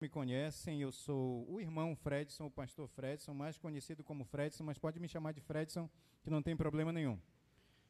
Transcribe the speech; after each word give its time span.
me 0.00 0.08
conhecem, 0.08 0.80
eu 0.80 0.92
sou 0.92 1.44
o 1.50 1.60
irmão 1.60 1.96
Fredson, 1.96 2.46
o 2.46 2.50
pastor 2.50 2.88
Fredson, 2.88 3.34
mais 3.34 3.58
conhecido 3.58 4.04
como 4.04 4.24
Fredson, 4.24 4.64
mas 4.64 4.78
pode 4.78 5.00
me 5.00 5.08
chamar 5.08 5.32
de 5.32 5.40
Fredson, 5.40 5.90
que 6.22 6.30
não 6.30 6.42
tem 6.42 6.56
problema 6.56 6.92
nenhum. 6.92 7.18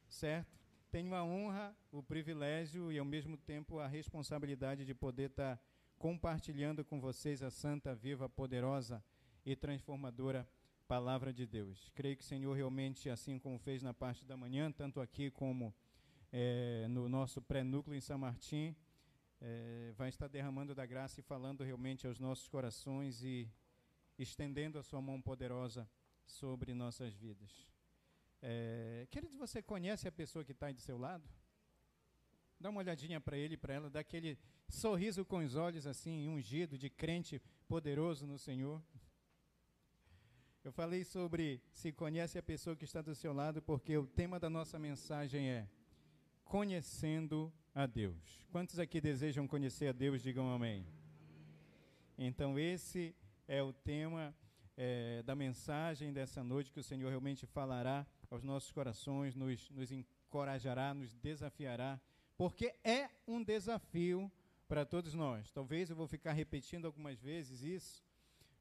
Certo? 0.09 0.59
Tenho 0.91 1.15
a 1.15 1.23
honra, 1.23 1.77
o 1.93 2.03
privilégio 2.03 2.91
e 2.91 2.99
ao 2.99 3.05
mesmo 3.05 3.37
tempo 3.37 3.79
a 3.79 3.87
responsabilidade 3.87 4.87
de 4.87 4.95
poder 4.95 5.29
estar 5.31 5.61
compartilhando 5.99 6.85
com 6.85 6.99
vocês 6.99 7.43
a 7.43 7.51
santa, 7.51 7.95
viva, 7.95 8.29
poderosa 8.29 9.05
e 9.45 9.55
transformadora 9.55 10.49
palavra 10.87 11.31
de 11.31 11.47
Deus. 11.47 11.91
Creio 11.95 12.17
que 12.17 12.23
o 12.23 12.27
Senhor 12.27 12.55
realmente, 12.55 13.11
assim 13.11 13.39
como 13.39 13.59
fez 13.59 13.83
na 13.83 13.93
parte 13.93 14.25
da 14.25 14.37
manhã, 14.37 14.73
tanto 14.73 15.01
aqui 15.01 15.31
como 15.31 15.75
é, 16.33 16.87
no 16.89 17.07
nosso 17.09 17.43
pré-núcleo 17.43 17.95
em 17.95 18.01
São 18.01 18.17
Martim, 18.17 18.75
é, 19.41 19.93
vai 19.97 20.09
estar 20.09 20.29
derramando 20.29 20.75
da 20.75 20.85
graça 20.85 21.21
e 21.21 21.23
falando 21.23 21.65
realmente 21.65 22.07
aos 22.07 22.19
nossos 22.19 22.49
corações 22.49 23.23
e 23.23 23.51
estendendo 24.19 24.79
a 24.79 24.83
sua 24.83 25.01
mão 25.01 25.21
poderosa 25.21 25.89
sobre 26.27 26.75
nossas 26.75 27.15
vidas. 27.15 27.51
É, 28.43 29.07
querido, 29.11 29.37
você 29.37 29.63
conhece 29.63 30.07
a 30.07 30.13
pessoa 30.13 30.45
que 30.45 30.53
está 30.53 30.67
aí 30.67 30.75
do 30.75 30.81
seu 30.81 30.99
lado? 30.99 31.29
Dá 32.61 32.71
uma 32.71 32.81
olhadinha 32.81 33.21
para 33.21 33.37
ele, 33.37 33.57
para 33.57 33.75
ela, 33.75 33.89
dá 33.89 34.01
aquele 34.01 34.39
sorriso 34.69 35.25
com 35.25 35.39
os 35.39 35.55
olhos 35.55 35.87
assim, 35.87 36.29
ungido, 36.29 36.77
de 36.77 36.91
crente 36.91 37.41
poderoso 37.69 38.27
no 38.27 38.39
Senhor. 38.39 38.83
Eu 40.65 40.73
falei 40.73 41.05
sobre 41.05 41.63
se 41.73 41.93
conhece 41.93 42.37
a 42.39 42.43
pessoa 42.43 42.77
que 42.77 42.85
está 42.85 43.01
do 43.01 43.15
seu 43.15 43.33
lado, 43.33 43.63
porque 43.63 43.97
o 43.97 44.07
tema 44.07 44.41
da 44.41 44.51
nossa 44.51 44.79
mensagem 44.79 45.49
é 45.49 45.69
Conhecendo 46.45 47.53
a 47.75 47.87
Deus. 47.87 48.43
Quantos 48.51 48.79
aqui 48.79 49.01
desejam 49.01 49.47
conhecer 49.47 49.89
a 49.89 49.93
Deus? 49.93 50.23
Digam 50.23 50.53
amém. 50.53 50.87
Então, 52.17 52.59
esse 52.59 53.15
é 53.47 53.63
o 53.63 53.73
tema 53.73 54.35
é, 54.77 55.23
da 55.23 55.35
mensagem 55.35 56.13
dessa 56.13 56.43
noite 56.43 56.73
que 56.73 56.81
o 56.81 56.85
Senhor 56.85 57.09
realmente 57.09 57.47
falará 57.47 58.07
aos 58.31 58.43
nossos 58.43 58.71
corações, 58.71 59.35
nos, 59.35 59.71
nos 59.71 59.91
encorajará, 59.91 60.95
nos 60.95 61.15
desafiará, 61.15 62.01
porque 62.37 62.75
é 62.85 63.09
um 63.27 63.43
desafio 63.43 64.31
para 64.69 64.85
todos 64.85 65.15
nós. 65.15 65.51
Talvez 65.51 65.91
eu 65.91 65.97
vou 65.97 66.07
ficar 66.07 66.33
repetindo 66.33 66.87
algumas 66.87 67.21
vezes 67.21 67.63
isso, 67.63 68.05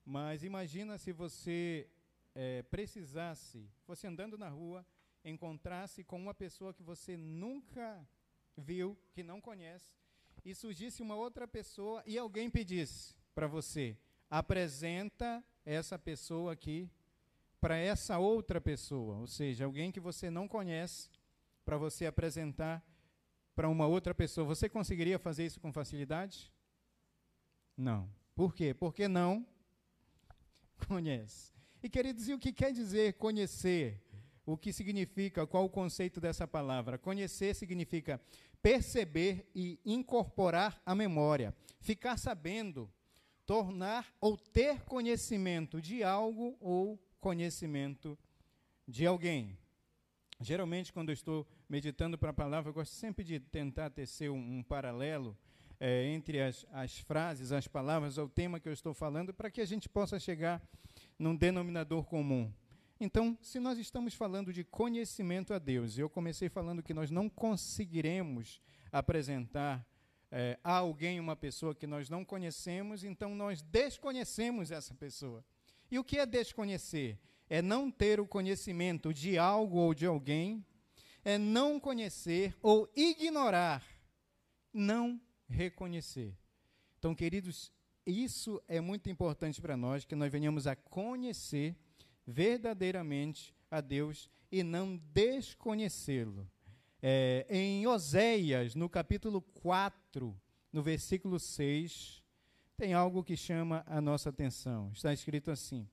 mas 0.06 0.44
imagina 0.44 0.98
se 0.98 1.12
você 1.12 1.88
é, 2.34 2.62
precisasse, 2.64 3.70
fosse 3.86 4.08
andando 4.08 4.38
na 4.38 4.50
rua, 4.50 4.86
encontrasse 5.24 6.04
com 6.04 6.18
uma 6.18 6.34
pessoa 6.34 6.74
que 6.74 6.82
você 6.82 7.18
nunca 7.18 8.08
viu, 8.58 8.98
que 9.14 9.24
não 9.24 9.40
conhece, 9.40 9.96
e 10.44 10.56
surgisse 10.56 11.02
uma 11.02 11.16
outra 11.16 11.48
pessoa 11.48 12.04
e 12.06 12.18
alguém 12.18 12.50
pedisse 12.50 13.16
para 13.36 13.48
você: 13.48 13.98
apresenta 14.30 15.44
essa 15.66 15.98
pessoa 16.00 16.54
aqui 16.54 16.90
para 17.60 17.78
essa 17.78 18.18
outra 18.20 18.62
pessoa, 18.62 19.18
ou 19.18 19.28
seja, 19.28 19.66
alguém 19.66 19.92
que 19.92 20.00
você 20.00 20.30
não 20.30 20.48
conhece, 20.48 21.10
para 21.66 21.78
você 21.78 22.06
apresentar 22.06 22.82
para 23.54 23.68
uma 23.68 23.88
outra 23.88 24.16
pessoa. 24.16 24.48
Você 24.48 24.70
conseguiria 24.70 25.20
fazer 25.20 25.46
isso 25.46 25.60
com 25.60 25.74
facilidade? 25.74 26.54
Não. 27.76 28.10
Por 28.34 28.54
quê? 28.54 28.74
Porque 28.74 29.08
não 29.08 29.46
conhece. 30.88 31.52
E 31.84 31.90
queridos, 31.90 32.30
e 32.30 32.34
o 32.34 32.40
que 32.40 32.54
quer 32.54 32.72
dizer 32.72 33.16
conhecer? 33.16 34.02
O 34.46 34.56
que 34.56 34.72
significa, 34.72 35.46
qual 35.46 35.66
o 35.66 35.70
conceito 35.70 36.22
dessa 36.22 36.48
palavra? 36.48 36.98
Conhecer 36.98 37.54
significa 37.54 38.22
perceber 38.62 39.50
e 39.54 39.80
incorporar 39.86 40.82
a 40.86 40.94
memória, 40.94 41.56
ficar 41.80 42.18
sabendo, 42.18 42.92
tornar 43.46 44.06
ou 44.20 44.38
ter 44.38 44.84
conhecimento 44.84 45.82
de 45.82 46.04
algo 46.04 46.58
ou 46.60 47.00
conhecimento 47.20 48.18
de 48.88 49.06
alguém. 49.06 49.58
Geralmente, 50.40 50.94
quando 50.94 51.10
eu 51.10 51.14
estou 51.14 51.48
meditando 51.68 52.18
para 52.18 52.30
a 52.30 52.34
palavra, 52.34 52.70
eu 52.70 52.74
gosto 52.74 52.94
sempre 52.94 53.24
de 53.24 53.40
tentar 53.40 53.90
tecer 53.90 54.30
um, 54.30 54.60
um 54.60 54.64
paralelo 54.64 55.36
é, 55.80 56.06
entre 56.08 56.42
as, 56.42 56.66
as 56.72 57.00
frases, 57.00 57.52
as 57.52 57.68
palavras, 57.68 58.18
o 58.18 58.30
tema 58.30 58.60
que 58.60 58.68
eu 58.68 58.74
estou 58.74 58.94
falando, 58.94 59.34
para 59.34 59.50
que 59.50 59.62
a 59.62 59.66
gente 59.66 59.90
possa 59.90 60.20
chegar 60.20 60.62
num 61.18 61.36
denominador 61.36 62.04
comum. 62.06 62.52
Então, 63.00 63.38
se 63.42 63.60
nós 63.60 63.78
estamos 63.78 64.16
falando 64.16 64.52
de 64.52 64.64
conhecimento 64.64 65.54
a 65.54 65.60
Deus, 65.60 65.98
eu 65.98 66.10
comecei 66.10 66.50
falando 66.50 66.82
que 66.82 66.94
nós 66.94 67.12
não 67.12 67.30
conseguiremos 67.30 68.60
apresentar 68.92 69.86
é, 70.32 70.58
a 70.64 70.78
alguém 70.78 71.20
uma 71.20 71.36
pessoa 71.36 71.76
que 71.76 71.86
nós 71.86 72.10
não 72.10 72.26
conhecemos, 72.26 73.04
então 73.04 73.36
nós 73.36 73.62
desconhecemos 73.62 74.72
essa 74.72 74.96
pessoa. 74.96 75.46
E 75.92 76.00
o 76.00 76.04
que 76.04 76.18
é 76.18 76.26
desconhecer? 76.26 77.20
É 77.50 77.62
não 77.62 77.90
ter 77.92 78.20
o 78.20 78.28
conhecimento 78.28 79.14
de 79.14 79.38
algo 79.38 79.78
ou 79.78 79.94
de 79.94 80.06
alguém, 80.06 80.66
é 81.24 81.38
não 81.38 81.80
conhecer 81.80 82.56
ou 82.62 82.92
ignorar, 82.96 83.86
não 84.74 85.22
reconhecer. 85.48 86.36
Então, 86.98 87.14
queridos, 87.14 87.72
isso 88.06 88.62
é 88.68 88.82
muito 88.82 89.10
importante 89.10 89.62
para 89.62 89.78
nós, 89.78 90.04
que 90.04 90.16
nós 90.16 90.32
venhamos 90.32 90.66
a 90.66 90.76
conhecer 90.76 91.76
verdadeiramente 92.28 93.56
a 93.72 93.80
Deus 93.80 94.30
e 94.52 94.62
não 94.62 94.98
desconhecê-lo. 95.14 96.46
É, 97.02 97.46
em 97.50 97.88
Oséias, 97.88 98.76
no 98.76 98.90
capítulo 98.90 99.42
4, 99.42 100.36
no 100.74 100.84
versículo 100.84 101.40
6, 101.40 102.22
tem 102.76 102.94
algo 102.94 103.24
que 103.24 103.38
chama 103.38 103.84
a 103.88 104.02
nossa 104.02 104.30
atenção. 104.30 104.92
Está 104.94 105.14
escrito 105.14 105.50
assim: 105.50 105.88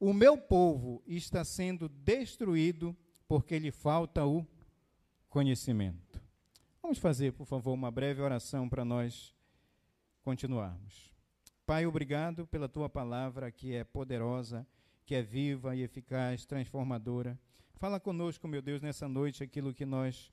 O 0.00 0.12
meu 0.12 0.36
povo 0.36 1.02
está 1.06 1.44
sendo 1.44 1.88
destruído 1.88 2.96
porque 3.28 3.58
lhe 3.58 3.70
falta 3.70 4.26
o 4.26 4.44
conhecimento. 5.28 6.20
Vamos 6.82 6.98
fazer, 6.98 7.32
por 7.34 7.46
favor, 7.46 7.72
uma 7.72 7.90
breve 7.90 8.22
oração 8.22 8.68
para 8.68 8.84
nós 8.84 9.34
continuarmos. 10.22 11.12
Pai, 11.66 11.84
obrigado 11.84 12.46
pela 12.46 12.68
tua 12.68 12.88
palavra 12.88 13.52
que 13.52 13.74
é 13.74 13.84
poderosa 13.84 14.66
que 15.08 15.14
é 15.14 15.22
viva 15.22 15.74
e 15.74 15.80
eficaz, 15.80 16.44
transformadora. 16.44 17.40
Fala 17.76 17.98
conosco, 17.98 18.46
meu 18.46 18.60
Deus, 18.60 18.82
nessa 18.82 19.08
noite 19.08 19.42
aquilo 19.42 19.72
que 19.72 19.86
nós 19.86 20.30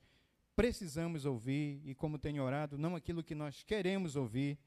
precisamos 0.53 1.23
ouvir 1.25 1.81
e, 1.85 1.95
como 1.95 2.19
tenho 2.19 2.43
orado, 2.43 2.77
não 2.77 2.93
aquilo 2.93 3.23
que 3.23 3.33
nós 3.33 3.63
queremos 3.63 4.17
ouvir 4.17 4.59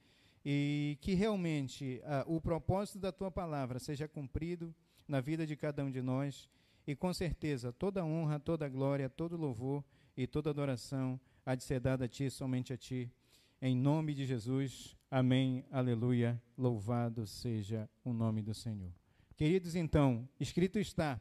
e 0.42 0.96
que 1.02 1.12
realmente 1.12 2.00
ah, 2.06 2.24
o 2.26 2.40
propósito 2.40 2.98
da 2.98 3.12
tua 3.12 3.30
palavra 3.30 3.78
seja 3.78 4.08
cumprido 4.08 4.74
na 5.06 5.20
vida 5.20 5.46
de 5.46 5.54
cada 5.54 5.84
um 5.84 5.90
de 5.90 6.00
nós 6.00 6.48
e, 6.86 6.96
com 6.96 7.12
certeza, 7.12 7.70
toda 7.70 8.02
honra, 8.02 8.40
toda 8.40 8.66
glória, 8.66 9.10
todo 9.10 9.36
louvor 9.36 9.84
e 10.16 10.26
toda 10.26 10.48
adoração 10.48 11.20
há 11.44 11.54
de 11.54 11.64
ser 11.64 11.80
dada 11.80 12.06
a 12.06 12.08
ti, 12.08 12.30
somente 12.30 12.72
a 12.72 12.78
ti. 12.78 13.12
Em 13.60 13.76
nome 13.76 14.14
de 14.14 14.24
Jesus, 14.24 14.96
amém, 15.10 15.66
aleluia, 15.70 16.42
louvado 16.56 17.26
seja 17.26 17.86
o 18.02 18.14
nome 18.14 18.40
do 18.40 18.54
Senhor. 18.54 18.90
Queridos, 19.38 19.76
então, 19.76 20.28
escrito 20.40 20.80
está 20.80 21.20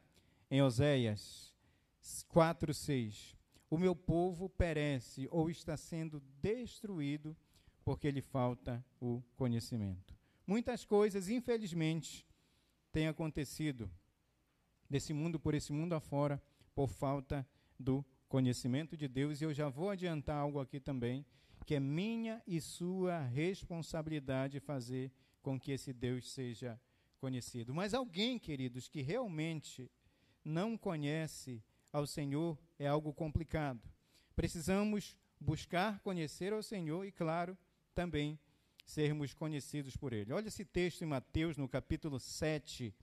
em 0.49 0.59
Oséias 0.59 1.53
4, 2.29 2.73
6: 2.73 3.37
O 3.69 3.77
meu 3.77 3.95
povo 3.95 4.49
perece 4.49 5.27
ou 5.29 5.51
está 5.51 5.77
sendo 5.77 6.19
destruído 6.41 7.37
porque 7.85 8.09
lhe 8.09 8.23
falta 8.23 8.83
o 8.99 9.21
conhecimento. 9.35 10.17
Muitas 10.47 10.83
coisas, 10.83 11.29
infelizmente, 11.29 12.25
têm 12.91 13.07
acontecido 13.07 13.87
desse 14.89 15.13
mundo 15.13 15.39
por 15.39 15.53
esse 15.53 15.71
mundo 15.71 15.93
afora 15.93 16.41
por 16.73 16.89
falta 16.89 17.47
do 17.79 18.03
conhecimento 18.27 18.97
de 18.97 19.07
Deus, 19.07 19.41
e 19.41 19.43
eu 19.43 19.53
já 19.53 19.69
vou 19.69 19.91
adiantar 19.91 20.37
algo 20.37 20.59
aqui 20.59 20.79
também, 20.79 21.23
que 21.67 21.75
é 21.75 21.79
minha 21.79 22.41
e 22.47 22.59
sua 22.59 23.19
responsabilidade 23.19 24.59
fazer 24.59 25.11
com 25.43 25.59
que 25.59 25.71
esse 25.71 25.93
Deus 25.93 26.31
seja 26.31 26.81
conhecido. 27.17 27.73
Mas 27.73 27.93
alguém, 27.93 28.39
queridos, 28.39 28.87
que 28.87 29.01
realmente 29.01 29.89
não 30.43 30.77
conhece 30.77 31.63
ao 31.91 32.07
Senhor 32.07 32.57
é 32.79 32.87
algo 32.87 33.13
complicado. 33.13 33.81
Precisamos 34.35 35.15
buscar 35.39 35.99
conhecer 35.99 36.53
ao 36.53 36.63
Senhor 36.63 37.05
e, 37.05 37.11
claro, 37.11 37.57
também 37.93 38.39
sermos 38.85 39.33
conhecidos 39.33 39.97
por 39.97 40.13
Ele. 40.13 40.31
Olha 40.31 40.47
esse 40.47 40.63
texto 40.63 41.01
em 41.01 41.07
Mateus, 41.07 41.57
no 41.57 41.67
capítulo 41.67 42.19
7, 42.19 42.93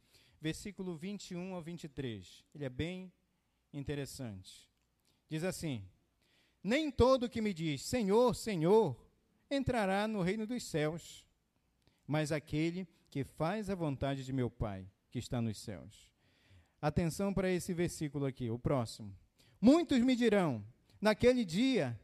versículo 0.41 0.97
21 0.97 1.55
ao 1.55 1.63
23. 1.63 2.45
Ele 2.55 2.65
é 2.65 2.71
bem 2.71 3.13
interessante. 3.73 4.71
Diz 5.29 5.45
assim: 5.45 5.85
Nem 6.63 6.91
todo 6.91 7.29
que 7.29 7.43
me 7.43 7.53
diz 7.53 7.83
Senhor, 7.83 8.35
Senhor, 8.35 8.97
entrará 9.51 10.09
no 10.09 10.23
reino 10.23 10.47
dos 10.47 10.63
céus, 10.65 11.27
mas 12.07 12.33
aquele 12.33 12.87
que 13.15 13.23
faz 13.23 13.71
a 13.71 13.77
vontade 13.77 14.25
de 14.25 14.33
meu 14.33 14.51
Pai 14.51 14.91
que 15.09 15.21
está 15.21 15.41
nos 15.41 15.59
céus. 15.59 16.11
Atenção 16.83 17.33
para 17.33 17.49
esse 17.49 17.73
versículo 17.73 18.27
aqui, 18.27 18.51
o 18.51 18.59
próximo. 18.59 19.17
Muitos 19.61 20.01
me 20.01 20.17
dirão, 20.17 20.65
naquele 21.01 21.45
dia, 21.45 21.97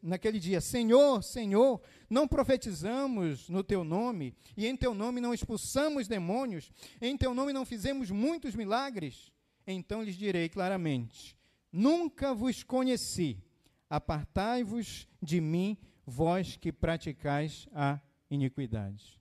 naquele 0.00 0.38
dia: 0.38 0.60
Senhor, 0.60 1.20
Senhor, 1.24 1.82
não 2.08 2.28
profetizamos 2.28 3.48
no 3.48 3.64
teu 3.64 3.82
nome, 3.82 4.36
e 4.56 4.68
em 4.68 4.76
teu 4.76 4.94
nome 4.94 5.20
não 5.20 5.34
expulsamos 5.34 6.06
demônios, 6.06 6.70
em 7.00 7.16
teu 7.16 7.34
nome 7.34 7.52
não 7.52 7.66
fizemos 7.66 8.08
muitos 8.08 8.54
milagres? 8.54 9.32
Então 9.66 10.04
lhes 10.04 10.14
direi 10.14 10.48
claramente: 10.48 11.36
Nunca 11.72 12.32
vos 12.32 12.62
conheci, 12.62 13.42
apartai-vos 13.90 15.08
de 15.20 15.40
mim, 15.40 15.76
vós 16.06 16.56
que 16.56 16.70
praticais 16.70 17.66
a 17.72 17.98
iniquidade. 18.30 19.17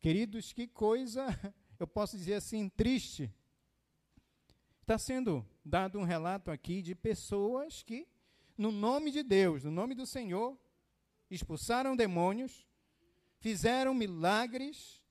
Queridos, 0.00 0.52
que 0.52 0.66
coisa, 0.66 1.26
eu 1.78 1.86
posso 1.86 2.16
dizer 2.16 2.34
assim, 2.34 2.68
triste. 2.68 3.32
Está 4.80 4.96
sendo 4.96 5.46
dado 5.64 5.98
um 5.98 6.04
relato 6.04 6.50
aqui 6.50 6.80
de 6.80 6.94
pessoas 6.94 7.82
que 7.82 8.08
no 8.56 8.72
nome 8.72 9.10
de 9.10 9.22
Deus, 9.22 9.64
no 9.64 9.70
nome 9.70 9.94
do 9.94 10.06
Senhor, 10.06 10.58
expulsaram 11.30 11.94
demônios, 11.94 12.66
fizeram 13.38 13.94
milagres, 13.94 15.02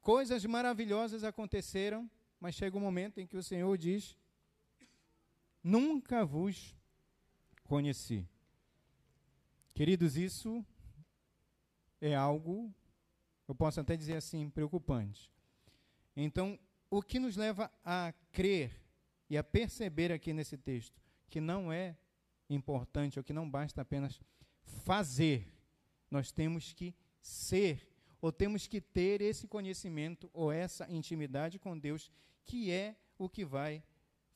coisas 0.00 0.44
maravilhosas 0.44 1.24
aconteceram, 1.24 2.10
mas 2.38 2.54
chega 2.54 2.76
um 2.76 2.80
momento 2.80 3.18
em 3.18 3.26
que 3.26 3.36
o 3.36 3.42
Senhor 3.42 3.76
diz: 3.76 4.16
Nunca 5.62 6.24
vos 6.24 6.76
conheci. 7.64 8.26
Queridos, 9.74 10.16
isso 10.16 10.64
é 12.00 12.14
algo, 12.14 12.72
eu 13.48 13.54
posso 13.54 13.80
até 13.80 13.96
dizer 13.96 14.16
assim, 14.16 14.50
preocupante. 14.50 15.30
Então, 16.16 16.58
o 16.90 17.02
que 17.02 17.18
nos 17.18 17.36
leva 17.36 17.70
a 17.84 18.12
crer 18.32 18.72
e 19.28 19.36
a 19.36 19.44
perceber 19.44 20.12
aqui 20.12 20.32
nesse 20.32 20.56
texto 20.56 21.00
que 21.28 21.40
não 21.40 21.72
é 21.72 21.96
importante, 22.48 23.18
ou 23.18 23.24
que 23.24 23.32
não 23.32 23.48
basta 23.48 23.82
apenas 23.82 24.20
fazer, 24.62 25.52
nós 26.10 26.30
temos 26.30 26.72
que 26.72 26.94
ser, 27.20 27.88
ou 28.20 28.30
temos 28.30 28.66
que 28.66 28.80
ter 28.80 29.20
esse 29.20 29.46
conhecimento 29.46 30.30
ou 30.32 30.52
essa 30.52 30.90
intimidade 30.90 31.58
com 31.58 31.78
Deus, 31.78 32.10
que 32.44 32.70
é 32.70 32.96
o 33.18 33.28
que 33.28 33.44
vai 33.44 33.82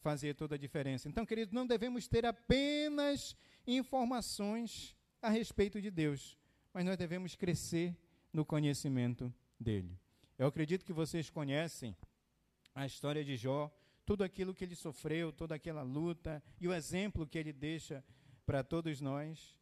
fazer 0.00 0.34
toda 0.34 0.54
a 0.54 0.58
diferença. 0.58 1.08
Então, 1.08 1.26
queridos, 1.26 1.52
não 1.52 1.66
devemos 1.66 2.08
ter 2.08 2.26
apenas 2.26 3.36
informações 3.66 4.96
a 5.22 5.28
respeito 5.28 5.80
de 5.80 5.90
Deus, 5.90 6.38
mas 6.72 6.84
nós 6.84 6.96
devemos 6.96 7.36
crescer 7.36 7.96
no 8.32 8.44
conhecimento 8.44 9.32
dele. 9.58 9.98
Eu 10.38 10.46
acredito 10.46 10.84
que 10.84 10.92
vocês 10.92 11.28
conhecem 11.28 11.96
a 12.74 12.86
história 12.86 13.24
de 13.24 13.36
Jó, 13.36 13.70
tudo 14.06 14.24
aquilo 14.24 14.54
que 14.54 14.64
ele 14.64 14.74
sofreu, 14.74 15.32
toda 15.32 15.54
aquela 15.54 15.82
luta 15.82 16.42
e 16.60 16.66
o 16.66 16.72
exemplo 16.72 17.26
que 17.26 17.38
ele 17.38 17.52
deixa 17.52 18.04
para 18.46 18.64
todos 18.64 19.00
nós. 19.00 19.56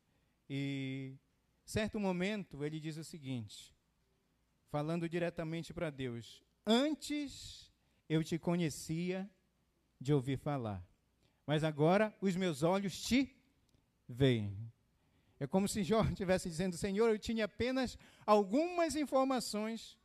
E 0.48 1.16
certo 1.64 1.98
momento 1.98 2.64
ele 2.64 2.80
diz 2.80 2.96
o 2.96 3.04
seguinte, 3.04 3.74
falando 4.68 5.08
diretamente 5.08 5.74
para 5.74 5.90
Deus: 5.90 6.42
Antes 6.66 7.70
eu 8.08 8.22
te 8.22 8.38
conhecia 8.38 9.28
de 10.00 10.12
ouvir 10.12 10.38
falar, 10.38 10.86
mas 11.46 11.64
agora 11.64 12.16
os 12.20 12.36
meus 12.36 12.62
olhos 12.62 13.02
te 13.02 13.36
veem. 14.08 14.56
É 15.40 15.46
como 15.46 15.68
se 15.68 15.82
Jó 15.82 16.02
estivesse 16.08 16.48
dizendo: 16.48 16.76
Senhor, 16.76 17.08
eu 17.08 17.18
tinha 17.18 17.44
apenas 17.44 17.96
algumas 18.26 18.96
informações 18.96 19.98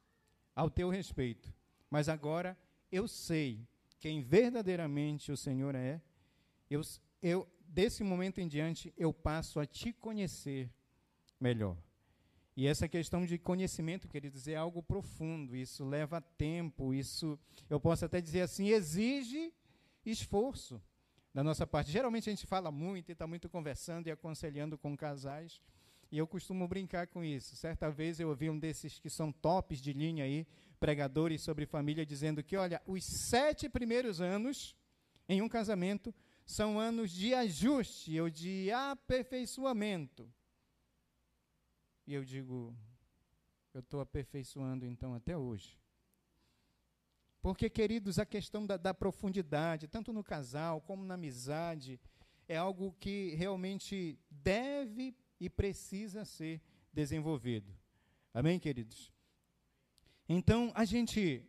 ao 0.55 0.69
teu 0.69 0.89
respeito, 0.89 1.53
mas 1.89 2.07
agora 2.07 2.57
eu 2.91 3.07
sei 3.07 3.67
quem 3.99 4.21
verdadeiramente 4.21 5.31
o 5.31 5.37
Senhor 5.37 5.73
é, 5.75 6.01
eu, 6.69 6.81
eu, 7.21 7.47
desse 7.65 8.03
momento 8.03 8.39
em 8.39 8.47
diante, 8.47 8.93
eu 8.97 9.13
passo 9.13 9.59
a 9.59 9.65
te 9.65 9.93
conhecer 9.93 10.69
melhor. 11.39 11.77
E 12.55 12.67
essa 12.67 12.87
questão 12.87 13.25
de 13.25 13.37
conhecimento, 13.39 14.07
queridos, 14.07 14.47
é 14.47 14.55
algo 14.55 14.83
profundo, 14.83 15.55
isso 15.55 15.83
leva 15.83 16.21
tempo, 16.21 16.93
isso, 16.93 17.39
eu 17.67 17.79
posso 17.79 18.05
até 18.05 18.21
dizer 18.21 18.41
assim, 18.41 18.67
exige 18.67 19.51
esforço 20.05 20.79
da 21.33 21.43
nossa 21.43 21.65
parte. 21.65 21.91
Geralmente 21.91 22.29
a 22.29 22.33
gente 22.33 22.45
fala 22.45 22.71
muito 22.71 23.09
e 23.09 23.13
está 23.13 23.25
muito 23.25 23.49
conversando 23.49 24.07
e 24.07 24.11
aconselhando 24.11 24.77
com 24.77 24.95
casais, 24.95 25.61
e 26.11 26.17
eu 26.17 26.27
costumo 26.27 26.67
brincar 26.67 27.07
com 27.07 27.23
isso. 27.23 27.55
Certa 27.55 27.89
vez 27.89 28.19
eu 28.19 28.29
ouvi 28.29 28.49
um 28.49 28.59
desses 28.59 28.99
que 28.99 29.09
são 29.09 29.31
tops 29.31 29.81
de 29.81 29.91
linha 29.93 30.25
aí, 30.25 30.45
pregadores 30.79 31.41
sobre 31.41 31.65
família, 31.65 32.05
dizendo 32.05 32.43
que, 32.43 32.55
olha, 32.55 32.81
os 32.85 33.03
sete 33.03 33.67
primeiros 33.67 34.21
anos 34.21 34.75
em 35.27 35.41
um 35.41 35.49
casamento 35.49 36.13
são 36.45 36.79
anos 36.79 37.09
de 37.11 37.33
ajuste 37.33 38.19
ou 38.19 38.29
de 38.29 38.69
aperfeiçoamento. 38.71 40.31
E 42.05 42.13
eu 42.13 42.23
digo, 42.23 42.75
eu 43.73 43.79
estou 43.79 44.01
aperfeiçoando 44.01 44.85
então 44.85 45.15
até 45.15 45.35
hoje. 45.35 45.79
Porque, 47.43 47.69
queridos, 47.69 48.19
a 48.19 48.25
questão 48.25 48.65
da, 48.65 48.77
da, 48.77 48.93
profundidade, 48.93 49.85
tanto 49.85 50.13
no 50.13 50.23
casal 50.23 50.79
como 50.79 51.03
na 51.03 51.15
amizade, 51.15 51.99
é 52.47 52.55
algo 52.55 52.95
que 53.01 53.35
realmente 53.35 54.17
deve 54.31 55.13
e 55.41 55.49
precisa 55.49 56.23
ser 56.23 56.61
desenvolvido. 56.93 57.77
Amém, 58.33 58.57
queridos? 58.57 59.11
Então, 60.27 60.71
a 60.73 60.85
gente 60.85 61.45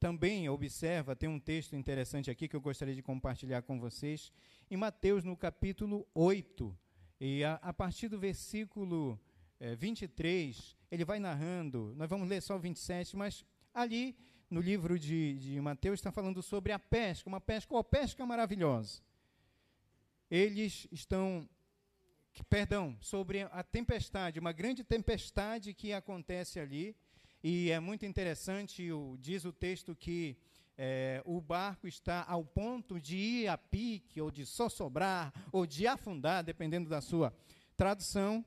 também 0.00 0.48
observa, 0.48 1.14
tem 1.14 1.28
um 1.28 1.38
texto 1.38 1.76
interessante 1.76 2.30
aqui 2.30 2.48
que 2.48 2.56
eu 2.56 2.60
gostaria 2.60 2.94
de 2.94 3.02
compartilhar 3.02 3.60
com 3.60 3.78
vocês, 3.78 4.32
em 4.70 4.78
Mateus, 4.78 5.24
no 5.24 5.36
capítulo 5.36 6.08
8, 6.14 6.74
e 7.20 7.44
a, 7.44 7.56
a 7.56 7.72
partir 7.72 8.08
do 8.08 8.18
versículo 8.18 9.20
é, 9.60 9.72
eh, 9.72 9.76
23, 9.76 10.74
ele 10.90 11.04
vai 11.04 11.18
narrando, 11.18 11.92
nós 11.96 12.08
vamos 12.08 12.30
ler 12.30 12.40
só 12.40 12.56
o 12.56 12.58
27, 12.58 13.14
mas 13.14 13.44
ali 13.74 14.16
no 14.54 14.60
livro 14.60 14.96
de, 15.00 15.34
de 15.34 15.60
Mateus 15.60 15.98
está 15.98 16.12
falando 16.12 16.40
sobre 16.40 16.70
a 16.70 16.78
pesca, 16.78 17.28
uma 17.28 17.40
pesca, 17.40 17.74
uma 17.74 17.82
pesca 17.82 18.24
maravilhosa. 18.24 19.02
Eles 20.30 20.86
estão 20.92 21.48
perdão, 22.48 22.96
sobre 23.00 23.42
a 23.42 23.64
tempestade, 23.64 24.38
uma 24.38 24.52
grande 24.52 24.84
tempestade 24.84 25.74
que 25.74 25.92
acontece 25.92 26.60
ali, 26.60 26.96
e 27.42 27.70
é 27.70 27.80
muito 27.80 28.06
interessante, 28.06 28.92
o, 28.92 29.16
diz 29.20 29.44
o 29.44 29.52
texto 29.52 29.94
que 29.94 30.36
é, 30.78 31.20
o 31.24 31.40
barco 31.40 31.88
está 31.88 32.24
ao 32.28 32.44
ponto 32.44 33.00
de 33.00 33.16
ir 33.16 33.48
a 33.48 33.58
pique, 33.58 34.20
ou 34.20 34.30
de 34.30 34.46
só 34.46 34.68
sobrar, 34.68 35.32
ou 35.50 35.66
de 35.66 35.84
afundar, 35.88 36.44
dependendo 36.44 36.88
da 36.88 37.00
sua 37.00 37.34
tradução. 37.76 38.44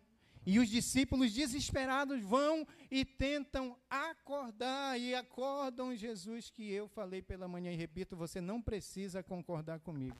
E 0.49 0.59
os 0.59 0.69
discípulos 0.69 1.33
desesperados 1.33 2.23
vão 2.23 2.65
e 2.89 3.03
tentam 3.03 3.77
acordar, 3.89 4.97
e 4.97 5.13
acordam 5.13 5.93
Jesus, 5.93 6.49
que 6.49 6.71
eu 6.71 6.87
falei 6.87 7.21
pela 7.21 7.49
manhã, 7.49 7.69
e 7.69 7.75
repito, 7.75 8.15
você 8.15 8.39
não 8.39 8.61
precisa 8.61 9.21
concordar 9.21 9.81
comigo. 9.81 10.15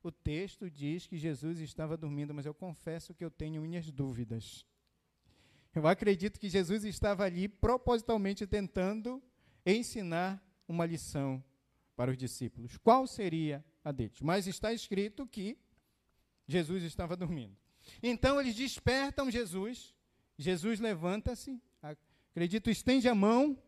O 0.00 0.12
texto 0.12 0.70
diz 0.70 1.08
que 1.08 1.18
Jesus 1.18 1.58
estava 1.58 1.96
dormindo, 1.96 2.32
mas 2.32 2.46
eu 2.46 2.54
confesso 2.54 3.12
que 3.12 3.24
eu 3.24 3.32
tenho 3.32 3.60
minhas 3.60 3.90
dúvidas. 3.90 4.64
Eu 5.74 5.88
acredito 5.88 6.38
que 6.38 6.48
Jesus 6.48 6.84
estava 6.84 7.24
ali 7.24 7.48
propositalmente 7.48 8.46
tentando 8.46 9.20
ensinar 9.66 10.40
uma 10.68 10.86
lição 10.86 11.42
para 11.96 12.12
os 12.12 12.16
discípulos. 12.16 12.78
Qual 12.78 13.08
seria 13.08 13.64
a 13.82 13.90
deles? 13.90 14.20
Mas 14.20 14.46
está 14.46 14.72
escrito 14.72 15.26
que 15.26 15.58
Jesus 16.46 16.84
estava 16.84 17.16
dormindo. 17.16 17.61
Então 18.02 18.40
eles 18.40 18.54
despertam 18.54 19.30
Jesus. 19.30 19.94
Jesus 20.38 20.78
levanta-se, 20.78 21.60
acredito, 22.30 22.70
estende 22.70 23.08
a 23.08 23.14
mão 23.14 23.58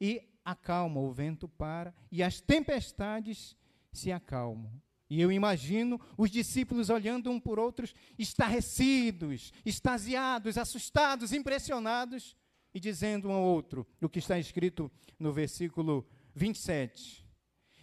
e 0.00 0.28
acalma. 0.44 1.00
O 1.00 1.12
vento 1.12 1.48
para 1.48 1.94
e 2.10 2.22
as 2.22 2.40
tempestades 2.40 3.56
se 3.92 4.10
acalmam. 4.10 4.72
E 5.08 5.20
eu 5.20 5.30
imagino 5.30 6.00
os 6.16 6.30
discípulos 6.30 6.88
olhando 6.88 7.30
um 7.30 7.38
por 7.38 7.58
outros, 7.58 7.94
estarrecidos, 8.18 9.52
extasiados, 9.64 10.56
assustados, 10.56 11.32
impressionados, 11.32 12.34
e 12.74 12.80
dizendo 12.80 13.28
um 13.28 13.32
ao 13.32 13.42
outro 13.42 13.86
o 14.00 14.08
que 14.08 14.18
está 14.18 14.38
escrito 14.38 14.90
no 15.18 15.32
versículo 15.32 16.06
27. 16.34 17.26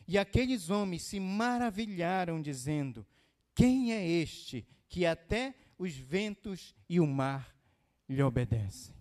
E 0.07 0.17
aqueles 0.17 0.69
homens 0.69 1.03
se 1.03 1.19
maravilharam, 1.19 2.41
dizendo: 2.41 3.05
Quem 3.53 3.93
é 3.93 4.07
este 4.07 4.67
que 4.87 5.05
até 5.05 5.53
os 5.79 5.95
ventos 5.95 6.75
e 6.87 6.99
o 6.99 7.07
mar 7.07 7.55
lhe 8.07 8.21
obedecem? 8.21 8.93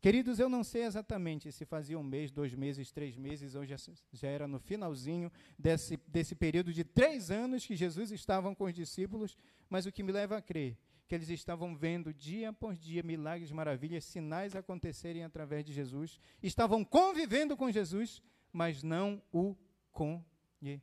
Queridos, 0.00 0.38
eu 0.38 0.48
não 0.48 0.62
sei 0.62 0.84
exatamente 0.84 1.50
se 1.50 1.64
fazia 1.64 1.98
um 1.98 2.02
mês, 2.02 2.30
dois 2.30 2.54
meses, 2.54 2.92
três 2.92 3.16
meses, 3.16 3.54
ou 3.54 3.64
já, 3.64 3.76
já 4.12 4.28
era 4.28 4.46
no 4.46 4.58
finalzinho 4.58 5.32
desse, 5.58 5.98
desse 6.06 6.34
período 6.34 6.72
de 6.72 6.84
três 6.84 7.30
anos 7.30 7.66
que 7.66 7.74
Jesus 7.74 8.10
estava 8.10 8.54
com 8.54 8.64
os 8.64 8.74
discípulos, 8.74 9.36
mas 9.68 9.84
o 9.86 9.92
que 9.92 10.02
me 10.02 10.12
leva 10.12 10.36
a 10.36 10.42
crer 10.42 10.78
que 11.06 11.14
eles 11.14 11.28
estavam 11.28 11.76
vendo 11.76 12.12
dia 12.12 12.50
após 12.50 12.78
dia 12.78 13.02
milagres, 13.02 13.52
maravilhas, 13.52 14.04
sinais 14.04 14.56
acontecerem 14.56 15.22
através 15.22 15.64
de 15.64 15.72
Jesus, 15.72 16.18
estavam 16.42 16.84
convivendo 16.84 17.56
com 17.56 17.70
Jesus, 17.70 18.22
mas 18.52 18.82
não 18.82 19.22
o 19.32 19.56
conheciam. 19.92 20.82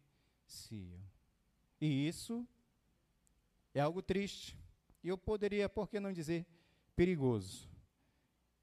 E 1.79 2.07
isso 2.07 2.47
é 3.73 3.79
algo 3.79 4.01
triste, 4.01 4.57
E 5.03 5.09
eu 5.09 5.17
poderia, 5.17 5.67
por 5.67 5.89
que 5.89 5.99
não 5.99 6.11
dizer, 6.13 6.45
perigoso. 6.95 7.69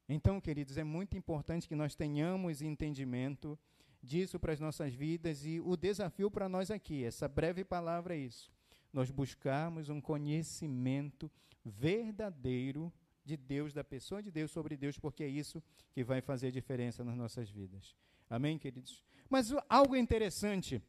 Então, 0.09 0.41
queridos, 0.41 0.79
é 0.79 0.85
muito 0.85 1.17
importante 1.17 1.69
que 1.69 1.75
nós 1.75 1.95
tenhamos 1.95 2.63
entendimento 2.63 3.59
disso 4.03 4.39
para 4.39 4.53
as 4.53 4.61
nossas 4.61 4.95
vidas 4.95 5.45
e 5.45 5.61
o 5.61 5.77
desafio 5.77 6.31
para 6.31 6.49
nós 6.49 6.71
aqui, 6.71 7.05
essa 7.05 7.29
breve 7.29 7.65
palavra 7.65 8.15
é 8.15 8.19
isso. 8.19 8.51
Nós 8.93 9.11
buscarmos 9.11 9.89
um 9.89 10.01
conhecimento 10.01 11.31
verdadeiro 11.65 12.93
de 13.25 13.37
Deus, 13.37 13.75
da 13.75 13.85
pessoa 13.85 14.23
de 14.23 14.31
Deus 14.31 14.51
sobre 14.51 14.77
Deus, 14.77 14.99
porque 14.99 15.23
é 15.23 15.29
isso 15.29 15.63
que 15.93 16.03
vai 16.03 16.23
fazer 16.23 16.51
diferença 16.51 17.05
nas 17.05 17.17
nossas 17.17 17.51
vidas. 17.51 17.95
Amém, 18.31 18.59
queridos? 18.59 19.05
Mas 19.29 19.53
algo 19.69 19.95
interessante 19.95 20.81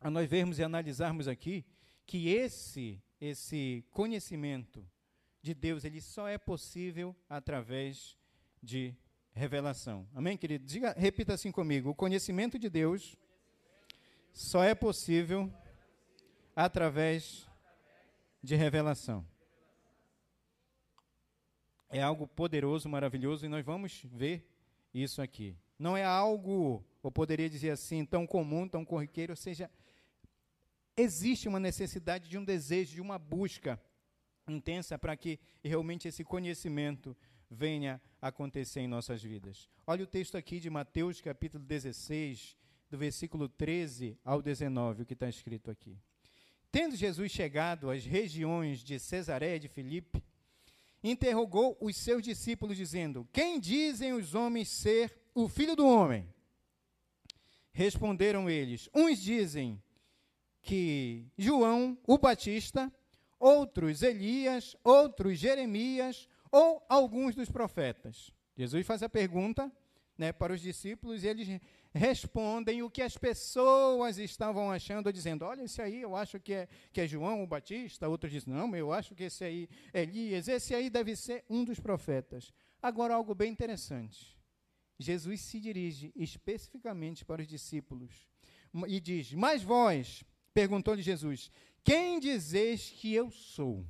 a 0.00 0.10
nós 0.10 0.28
vermos 0.28 0.58
e 0.58 0.62
analisarmos 0.62 1.28
aqui, 1.28 1.64
que 2.06 2.28
esse 2.28 3.02
esse 3.20 3.84
conhecimento 3.90 4.86
de 5.42 5.54
Deus, 5.54 5.84
ele 5.84 6.00
só 6.00 6.28
é 6.28 6.38
possível 6.38 7.14
através 7.28 8.18
de 8.62 8.94
revelação. 9.32 10.08
Amém, 10.14 10.36
querido? 10.36 10.66
Diga, 10.66 10.92
repita 10.96 11.34
assim 11.34 11.52
comigo: 11.52 11.90
o 11.90 11.94
conhecimento 11.94 12.58
de 12.58 12.68
Deus 12.68 13.16
só 14.32 14.62
é 14.62 14.74
possível 14.74 15.52
através 16.54 17.46
de 18.42 18.54
revelação. 18.54 19.26
É 21.88 22.02
algo 22.02 22.26
poderoso, 22.26 22.88
maravilhoso, 22.88 23.46
e 23.46 23.48
nós 23.48 23.64
vamos 23.64 24.02
ver 24.04 24.46
isso 24.92 25.22
aqui. 25.22 25.56
Não 25.78 25.96
é 25.96 26.04
algo, 26.04 26.84
ou 27.02 27.10
poderia 27.10 27.48
dizer 27.48 27.70
assim, 27.70 28.04
tão 28.04 28.26
comum, 28.26 28.66
tão 28.66 28.84
corriqueiro, 28.84 29.32
ou 29.32 29.36
seja, 29.36 29.70
existe 30.96 31.46
uma 31.46 31.60
necessidade 31.60 32.28
de 32.28 32.38
um 32.38 32.44
desejo, 32.44 32.94
de 32.94 33.00
uma 33.00 33.18
busca 33.18 33.80
intensa 34.48 34.98
para 34.98 35.16
que 35.16 35.38
realmente 35.62 36.08
esse 36.08 36.24
conhecimento 36.24 37.16
venha 37.50 38.00
acontecer 38.20 38.80
em 38.80 38.88
nossas 38.88 39.22
vidas. 39.22 39.68
Olha 39.86 40.04
o 40.04 40.06
texto 40.06 40.36
aqui 40.36 40.58
de 40.58 40.70
Mateus, 40.70 41.20
capítulo 41.20 41.64
16, 41.64 42.56
do 42.90 42.96
versículo 42.96 43.48
13 43.48 44.18
ao 44.24 44.40
19, 44.40 45.02
o 45.02 45.06
que 45.06 45.14
está 45.14 45.28
escrito 45.28 45.70
aqui. 45.70 45.98
Tendo 46.72 46.96
Jesus 46.96 47.30
chegado 47.30 47.90
às 47.90 48.04
regiões 48.04 48.80
de 48.80 48.98
Cesareia 48.98 49.58
de 49.58 49.68
Filipe, 49.68 50.22
interrogou 51.02 51.76
os 51.80 51.96
seus 51.96 52.22
discípulos, 52.22 52.76
dizendo: 52.76 53.28
Quem 53.32 53.60
dizem 53.60 54.12
os 54.12 54.34
homens 54.34 54.68
ser 54.68 55.12
o 55.34 55.48
filho 55.48 55.76
do 55.76 55.86
homem? 55.86 56.28
Responderam 57.72 58.50
eles: 58.50 58.88
Uns 58.94 59.20
dizem 59.20 59.82
que 60.66 61.30
João, 61.38 61.96
o 62.04 62.18
Batista, 62.18 62.92
outros 63.38 64.02
Elias, 64.02 64.76
outros 64.82 65.38
Jeremias, 65.38 66.28
ou 66.50 66.84
alguns 66.88 67.36
dos 67.36 67.48
profetas. 67.48 68.32
Jesus 68.56 68.84
faz 68.84 69.02
a 69.02 69.08
pergunta 69.08 69.70
né, 70.18 70.32
para 70.32 70.52
os 70.52 70.60
discípulos 70.60 71.22
e 71.22 71.28
eles 71.28 71.60
respondem 71.94 72.82
o 72.82 72.90
que 72.90 73.00
as 73.00 73.16
pessoas 73.16 74.18
estavam 74.18 74.70
achando, 74.70 75.12
dizendo: 75.12 75.44
Olha, 75.44 75.62
esse 75.62 75.80
aí 75.80 76.02
eu 76.02 76.16
acho 76.16 76.40
que 76.40 76.52
é, 76.52 76.68
que 76.92 77.00
é 77.00 77.06
João 77.06 77.44
o 77.44 77.46
Batista. 77.46 78.08
Outros 78.08 78.32
dizem: 78.32 78.52
Não, 78.52 78.74
eu 78.74 78.92
acho 78.92 79.14
que 79.14 79.24
esse 79.24 79.44
aí 79.44 79.68
é 79.92 80.02
Elias. 80.02 80.48
Esse 80.48 80.74
aí 80.74 80.90
deve 80.90 81.14
ser 81.14 81.44
um 81.48 81.64
dos 81.64 81.78
profetas. 81.78 82.52
Agora, 82.82 83.14
algo 83.14 83.34
bem 83.34 83.52
interessante. 83.52 84.36
Jesus 84.98 85.42
se 85.42 85.60
dirige 85.60 86.12
especificamente 86.16 87.24
para 87.24 87.42
os 87.42 87.46
discípulos 87.46 88.26
e 88.88 88.98
diz: 88.98 89.32
Mas 89.32 89.62
vós, 89.62 90.24
perguntou-lhe 90.56 91.02
Jesus, 91.02 91.50
quem 91.84 92.18
dizeis 92.18 92.88
que 92.88 93.12
eu 93.12 93.30
sou? 93.30 93.84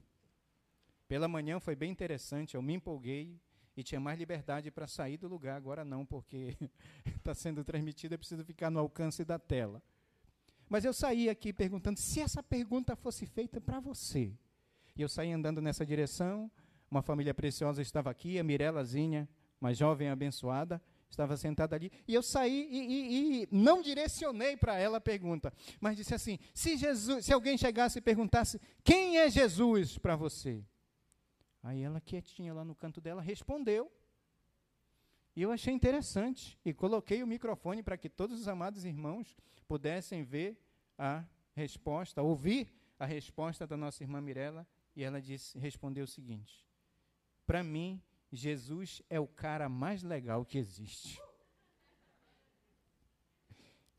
Pela 1.07 1.29
manhã 1.29 1.61
foi 1.61 1.77
bem 1.77 1.93
interessante, 1.93 2.57
eu 2.57 2.61
me 2.61 2.75
empolguei 2.75 3.41
e 3.77 3.85
tinha 3.85 4.01
mais 4.01 4.19
liberdade 4.19 4.69
para 4.73 4.89
sair 4.89 5.17
do 5.17 5.29
lugar. 5.29 5.57
Agora 5.57 5.85
não, 5.85 6.05
porque 6.05 6.57
está 7.07 7.33
sendo 7.39 7.63
transmitido, 7.63 8.15
eu 8.15 8.19
preciso 8.19 8.45
ficar 8.45 8.69
no 8.69 8.81
alcance 8.81 9.25
da 9.25 9.39
tela. 9.39 9.81
Mas 10.69 10.85
eu 10.85 10.93
saí 10.93 11.29
aqui 11.29 11.53
perguntando 11.53 12.01
se 12.01 12.21
essa 12.21 12.43
pergunta 12.43 12.97
fosse 12.97 13.27
feita 13.27 13.61
para 13.61 13.79
você. 13.79 14.33
E 14.97 15.03
eu 15.03 15.09
saí 15.09 15.31
andando 15.31 15.63
nessa 15.63 15.87
direção, 15.87 16.51
uma 16.91 17.01
família 17.01 17.33
preciosa 17.33 17.81
estava 17.81 18.11
aqui, 18.11 18.41
a 18.41 18.43
Mirelazinha, 18.43 19.29
uma 19.61 19.73
jovem 19.73 20.09
abençoada, 20.09 20.83
estava 21.09 21.37
sentada 21.37 21.77
ali, 21.77 21.91
e 22.07 22.15
eu 22.15 22.23
saí 22.23 22.69
e, 22.71 22.79
e, 22.79 23.43
e 23.43 23.49
não 23.51 23.81
direcionei 23.81 24.57
para 24.57 24.77
ela 24.79 24.99
a 24.99 25.01
pergunta, 25.01 25.53
mas 25.81 25.97
disse 25.97 26.15
assim: 26.15 26.39
se, 26.53 26.77
Jesus, 26.77 27.25
se 27.25 27.33
alguém 27.33 27.57
chegasse 27.57 27.99
e 27.99 28.03
perguntasse 28.03 28.61
quem 28.85 29.19
é 29.19 29.31
Jesus 29.31 29.99
para 29.99 30.17
você, 30.17 30.65
Aí 31.67 31.83
ela, 31.83 32.01
quietinha 32.01 32.55
lá 32.55 32.65
no 32.65 32.77
canto 32.77 33.01
dela, 33.01 33.21
respondeu. 33.21 33.91
E 35.35 35.43
eu 35.43 35.51
achei 35.51 35.75
interessante. 35.75 36.57
E 36.65 36.73
coloquei 36.73 37.25
o 37.25 37.27
microfone 37.27 37.83
para 37.83 37.99
que 37.99 38.09
todos 38.09 38.41
os 38.41 38.47
amados 38.47 38.85
irmãos 38.85 39.37
pudessem 39.67 40.23
ver 40.23 40.57
a 40.97 41.25
resposta, 41.55 42.23
ouvir 42.23 42.73
a 42.97 43.05
resposta 43.05 43.67
da 43.67 43.77
nossa 43.77 44.05
irmã 44.05 44.21
Mirella. 44.21 44.65
E 44.95 45.03
ela 45.03 45.21
disse, 45.21 45.59
respondeu 45.59 46.05
o 46.05 46.07
seguinte: 46.07 46.65
Para 47.45 47.65
mim, 47.65 48.01
Jesus 48.33 49.03
é 49.09 49.19
o 49.21 49.27
cara 49.27 49.69
mais 49.69 50.03
legal 50.03 50.45
que 50.45 50.59
existe. 50.59 51.21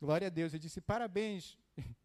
Glória 0.00 0.28
a 0.28 0.30
Deus. 0.30 0.52
Eu 0.52 0.58
disse, 0.58 0.80
parabéns, 0.80 1.58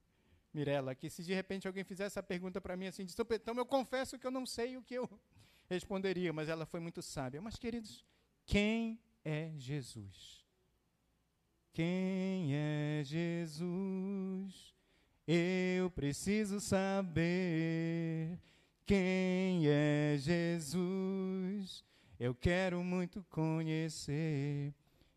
Mirella, 0.53 0.95
que 0.95 1.09
se 1.09 1.23
de 1.23 1.33
repente 1.33 1.67
alguém 1.67 1.83
fizesse 1.83 2.13
essa 2.13 2.23
pergunta 2.23 2.59
para 2.59 2.75
mim 2.75 2.87
assim, 2.87 3.03
então 3.03 3.55
eu 3.55 3.65
confesso 3.65 4.17
que 4.17 4.25
eu 4.25 4.31
não 4.31 4.45
sei 4.45 4.77
o 4.77 4.83
que 4.83 4.95
eu 4.95 5.09
responderia, 5.69 6.33
mas 6.33 6.49
ela 6.49 6.65
foi 6.65 6.79
muito 6.79 7.01
sábia. 7.01 7.41
Mas, 7.41 7.55
queridos, 7.55 8.03
quem 8.45 8.99
é 9.23 9.51
Jesus? 9.57 10.43
Quem 11.71 12.53
é 12.53 13.01
Jesus? 13.03 14.73
Eu 15.27 15.89
preciso 15.91 16.59
saber 16.59 18.37
quem 18.85 19.67
é 19.67 20.15
Jesus. 20.17 21.83
Eu 22.23 22.33
quero 22.33 22.83
muito 22.83 23.25
conhecer 23.29 24.73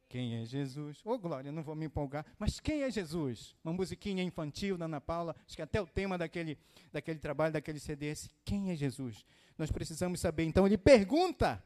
quem 0.09 0.41
é 0.41 0.45
Jesus. 0.45 1.01
Ô, 1.05 1.13
oh, 1.13 1.19
Glória, 1.19 1.53
não 1.53 1.63
vou 1.63 1.77
me 1.77 1.87
empolgar. 1.87 2.27
Mas 2.39 2.59
quem 2.59 2.83
é 2.83 2.91
Jesus? 2.91 3.55
Uma 3.63 3.73
musiquinha 3.73 4.23
infantil 4.23 4.77
da 4.77 4.87
Ana 4.87 5.01
Paula. 5.01 5.37
Acho 5.47 5.57
que 5.57 5.63
até 5.63 5.81
o 5.81 5.87
tema 5.87 6.19
daquele, 6.19 6.59
daquele 6.93 7.19
trabalho, 7.19 7.53
daquele 7.53 7.79
CD, 7.79 8.07
esse. 8.07 8.29
Quem 8.45 8.71
é 8.71 8.75
Jesus? 8.75 9.25
nós 9.59 9.71
precisamos 9.71 10.21
saber. 10.21 10.45
Então 10.45 10.67
ele 10.67 10.79
pergunta 10.79 11.63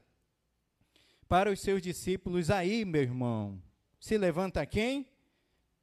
para 1.28 1.50
os 1.50 1.61
seus 1.61 1.82
discípulos: 1.82 2.50
aí, 2.50 2.85
meu 2.85 3.02
irmão, 3.02 3.61
se 3.99 4.16
levanta 4.16 4.64
quem? 4.66 5.06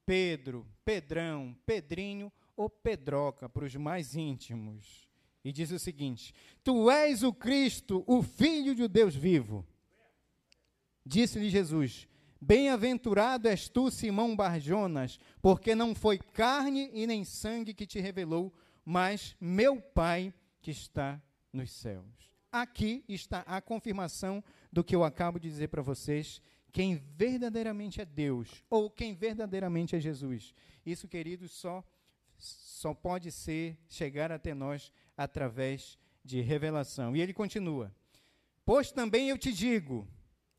Pedro, 0.05 0.65
Pedrão, 0.85 1.55
Pedrinho 1.65 2.31
ou 2.55 2.69
Pedroca, 2.69 3.49
para 3.49 3.65
os 3.65 3.75
mais 3.75 4.15
íntimos. 4.15 5.06
E 5.43 5.51
diz 5.51 5.71
o 5.71 5.79
seguinte: 5.79 6.33
Tu 6.63 6.89
és 6.89 7.23
o 7.23 7.33
Cristo, 7.33 8.03
o 8.07 8.21
Filho 8.21 8.75
de 8.75 8.87
Deus 8.87 9.15
vivo. 9.15 9.65
Disse-lhe 11.05 11.49
Jesus: 11.49 12.07
Bem-aventurado 12.39 13.47
és 13.47 13.67
tu, 13.67 13.89
Simão 13.89 14.35
Barjonas, 14.35 15.19
porque 15.41 15.73
não 15.73 15.95
foi 15.95 16.17
carne 16.17 16.89
e 16.93 17.07
nem 17.07 17.23
sangue 17.23 17.73
que 17.73 17.87
te 17.87 17.99
revelou, 17.99 18.53
mas 18.85 19.35
meu 19.39 19.81
Pai 19.81 20.33
que 20.61 20.71
está 20.71 21.21
nos 21.51 21.71
céus. 21.71 22.05
Aqui 22.51 23.03
está 23.07 23.39
a 23.41 23.61
confirmação 23.61 24.43
do 24.71 24.83
que 24.83 24.95
eu 24.95 25.03
acabo 25.03 25.39
de 25.39 25.49
dizer 25.49 25.67
para 25.67 25.81
vocês. 25.81 26.41
Quem 26.71 26.95
verdadeiramente 26.95 28.01
é 28.01 28.05
Deus, 28.05 28.63
ou 28.69 28.89
quem 28.89 29.15
verdadeiramente 29.15 29.95
é 29.95 29.99
Jesus. 29.99 30.53
Isso, 30.85 31.07
queridos, 31.07 31.51
só, 31.51 31.83
só 32.37 32.93
pode 32.93 33.31
ser, 33.31 33.77
chegar 33.87 34.31
até 34.31 34.53
nós 34.53 34.91
através 35.15 35.97
de 36.23 36.41
revelação. 36.41 37.15
E 37.15 37.21
ele 37.21 37.33
continua: 37.33 37.93
Pois 38.65 38.91
também 38.91 39.29
eu 39.29 39.37
te 39.37 39.51
digo 39.51 40.07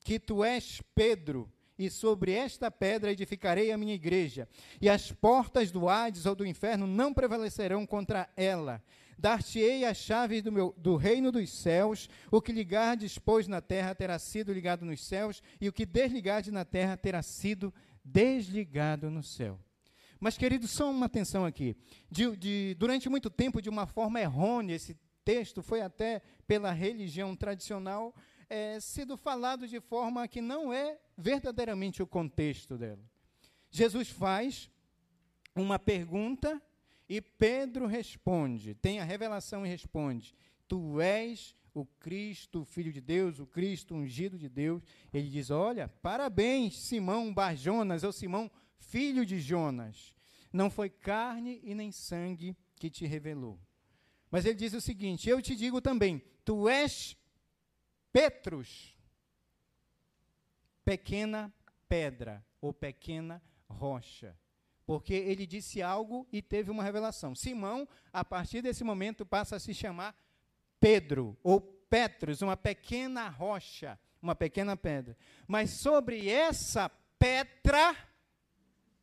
que 0.04 0.18
tu 0.18 0.42
és 0.42 0.82
Pedro, 0.94 1.50
e 1.78 1.88
sobre 1.88 2.32
esta 2.32 2.70
pedra 2.70 3.12
edificarei 3.12 3.70
a 3.70 3.78
minha 3.78 3.94
igreja, 3.94 4.48
e 4.80 4.88
as 4.88 5.12
portas 5.12 5.70
do 5.70 5.88
Hades 5.88 6.26
ou 6.26 6.34
do 6.34 6.46
inferno 6.46 6.86
não 6.86 7.14
prevalecerão 7.14 7.86
contra 7.86 8.28
ela. 8.36 8.82
Dar-te-ei 9.16 9.84
as 9.84 9.96
chaves 9.96 10.42
do, 10.42 10.52
meu, 10.52 10.72
do 10.78 10.94
reino 10.96 11.32
dos 11.32 11.50
céus. 11.50 12.08
O 12.30 12.40
que 12.40 12.52
ligardes, 12.52 13.18
pois, 13.18 13.48
na 13.48 13.60
terra 13.60 13.92
terá 13.92 14.16
sido 14.16 14.52
ligado 14.52 14.84
nos 14.84 15.04
céus, 15.04 15.42
e 15.60 15.68
o 15.68 15.72
que 15.72 15.84
desligardes 15.84 16.52
na 16.52 16.64
terra 16.64 16.96
terá 16.96 17.20
sido 17.20 17.74
desligado 18.04 19.10
no 19.10 19.22
céu. 19.22 19.58
Mas, 20.20 20.36
queridos, 20.36 20.70
só 20.70 20.90
uma 20.90 21.06
atenção 21.06 21.44
aqui. 21.44 21.76
De, 22.10 22.36
de, 22.36 22.76
durante 22.78 23.08
muito 23.08 23.30
tempo, 23.30 23.62
de 23.62 23.68
uma 23.68 23.86
forma 23.86 24.20
errônea, 24.20 24.74
esse 24.74 24.96
texto 25.24 25.62
foi 25.62 25.80
até 25.80 26.22
pela 26.46 26.72
religião 26.72 27.36
tradicional 27.36 28.14
é, 28.48 28.80
sido 28.80 29.16
falado 29.16 29.68
de 29.68 29.80
forma 29.80 30.26
que 30.26 30.40
não 30.40 30.72
é 30.72 30.98
verdadeiramente 31.16 32.02
o 32.02 32.06
contexto 32.06 32.76
dela. 32.76 33.02
Jesus 33.70 34.08
faz 34.08 34.70
uma 35.54 35.78
pergunta 35.78 36.60
e 37.08 37.20
Pedro 37.20 37.86
responde, 37.86 38.74
tem 38.74 39.00
a 39.00 39.04
revelação 39.04 39.66
e 39.66 39.68
responde: 39.68 40.34
Tu 40.66 41.00
és 41.00 41.54
o 41.74 41.84
Cristo, 41.84 42.64
Filho 42.64 42.92
de 42.92 43.00
Deus, 43.00 43.38
o 43.38 43.46
Cristo 43.46 43.94
ungido 43.94 44.38
de 44.38 44.48
Deus, 44.48 44.82
ele 45.12 45.28
diz: 45.28 45.50
Olha, 45.50 45.88
parabéns, 45.88 46.78
Simão 46.78 47.32
Bar 47.32 47.54
Jonas, 47.56 48.02
ou 48.02 48.12
Simão, 48.12 48.50
filho 48.78 49.24
de 49.26 49.40
Jonas. 49.40 50.16
Não 50.52 50.70
foi 50.70 50.88
carne 50.88 51.60
e 51.62 51.74
nem 51.74 51.92
sangue 51.92 52.56
que 52.76 52.88
te 52.88 53.06
revelou. 53.06 53.58
Mas 54.30 54.44
ele 54.44 54.54
diz 54.54 54.72
o 54.72 54.80
seguinte: 54.80 55.28
Eu 55.28 55.42
te 55.42 55.54
digo 55.54 55.80
também, 55.80 56.22
tu 56.44 56.68
és 56.68 57.16
Petrus, 58.12 58.96
pequena 60.84 61.52
pedra 61.88 62.44
ou 62.60 62.72
pequena 62.72 63.42
rocha. 63.68 64.36
Porque 64.86 65.12
ele 65.12 65.46
disse 65.46 65.82
algo 65.82 66.26
e 66.32 66.40
teve 66.40 66.70
uma 66.70 66.82
revelação. 66.82 67.34
Simão, 67.34 67.86
a 68.10 68.24
partir 68.24 68.62
desse 68.62 68.82
momento, 68.82 69.26
passa 69.26 69.56
a 69.56 69.60
se 69.60 69.74
chamar 69.74 70.16
Pedro, 70.80 71.36
ou 71.42 71.60
Petrus, 71.60 72.40
uma 72.40 72.56
pequena 72.56 73.28
rocha, 73.28 73.98
uma 74.22 74.34
pequena 74.34 74.76
pedra. 74.76 75.16
Mas 75.46 75.70
sobre 75.72 76.28
essa 76.30 76.88
pedra 77.18 77.94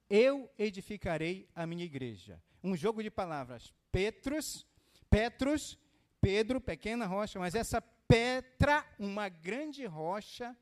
eu 0.09 0.49
edificarei 0.57 1.49
a 1.55 1.65
minha 1.65 1.83
igreja. 1.83 2.41
Um 2.63 2.75
jogo 2.75 3.01
de 3.01 3.11
palavras. 3.11 3.73
Petrus, 3.91 4.65
Petrus, 5.09 5.77
Pedro, 6.19 6.59
pequena 6.59 7.05
rocha, 7.05 7.39
mas 7.39 7.55
essa 7.55 7.81
pedra, 7.81 8.85
uma 8.99 9.29
grande 9.29 9.85
rocha, 9.85 10.55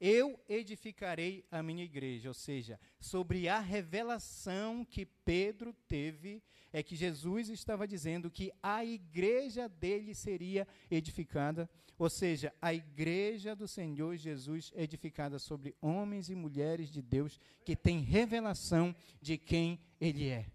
eu 0.00 0.40
edificarei 0.48 1.44
a 1.50 1.62
minha 1.62 1.84
igreja. 1.84 2.28
Ou 2.28 2.34
seja, 2.34 2.80
sobre 2.98 3.48
a 3.48 3.58
revelação 3.58 4.84
que 4.84 5.04
Pedro 5.04 5.74
teve, 5.86 6.42
é 6.72 6.82
que 6.82 6.96
Jesus 6.96 7.48
estava 7.48 7.86
dizendo 7.86 8.30
que 8.30 8.52
a 8.62 8.84
igreja 8.84 9.68
dele 9.68 10.14
seria 10.14 10.66
edificada. 10.90 11.68
Ou 11.98 12.08
seja, 12.08 12.54
a 12.62 12.72
igreja 12.72 13.54
do 13.54 13.68
Senhor 13.68 14.16
Jesus 14.16 14.72
edificada 14.74 15.38
sobre 15.38 15.74
homens 15.82 16.30
e 16.30 16.34
mulheres 16.34 16.90
de 16.90 17.02
Deus 17.02 17.38
que 17.64 17.76
têm 17.76 18.00
revelação 18.00 18.94
de 19.20 19.36
quem 19.36 19.78
ele 20.00 20.28
é. 20.28 20.46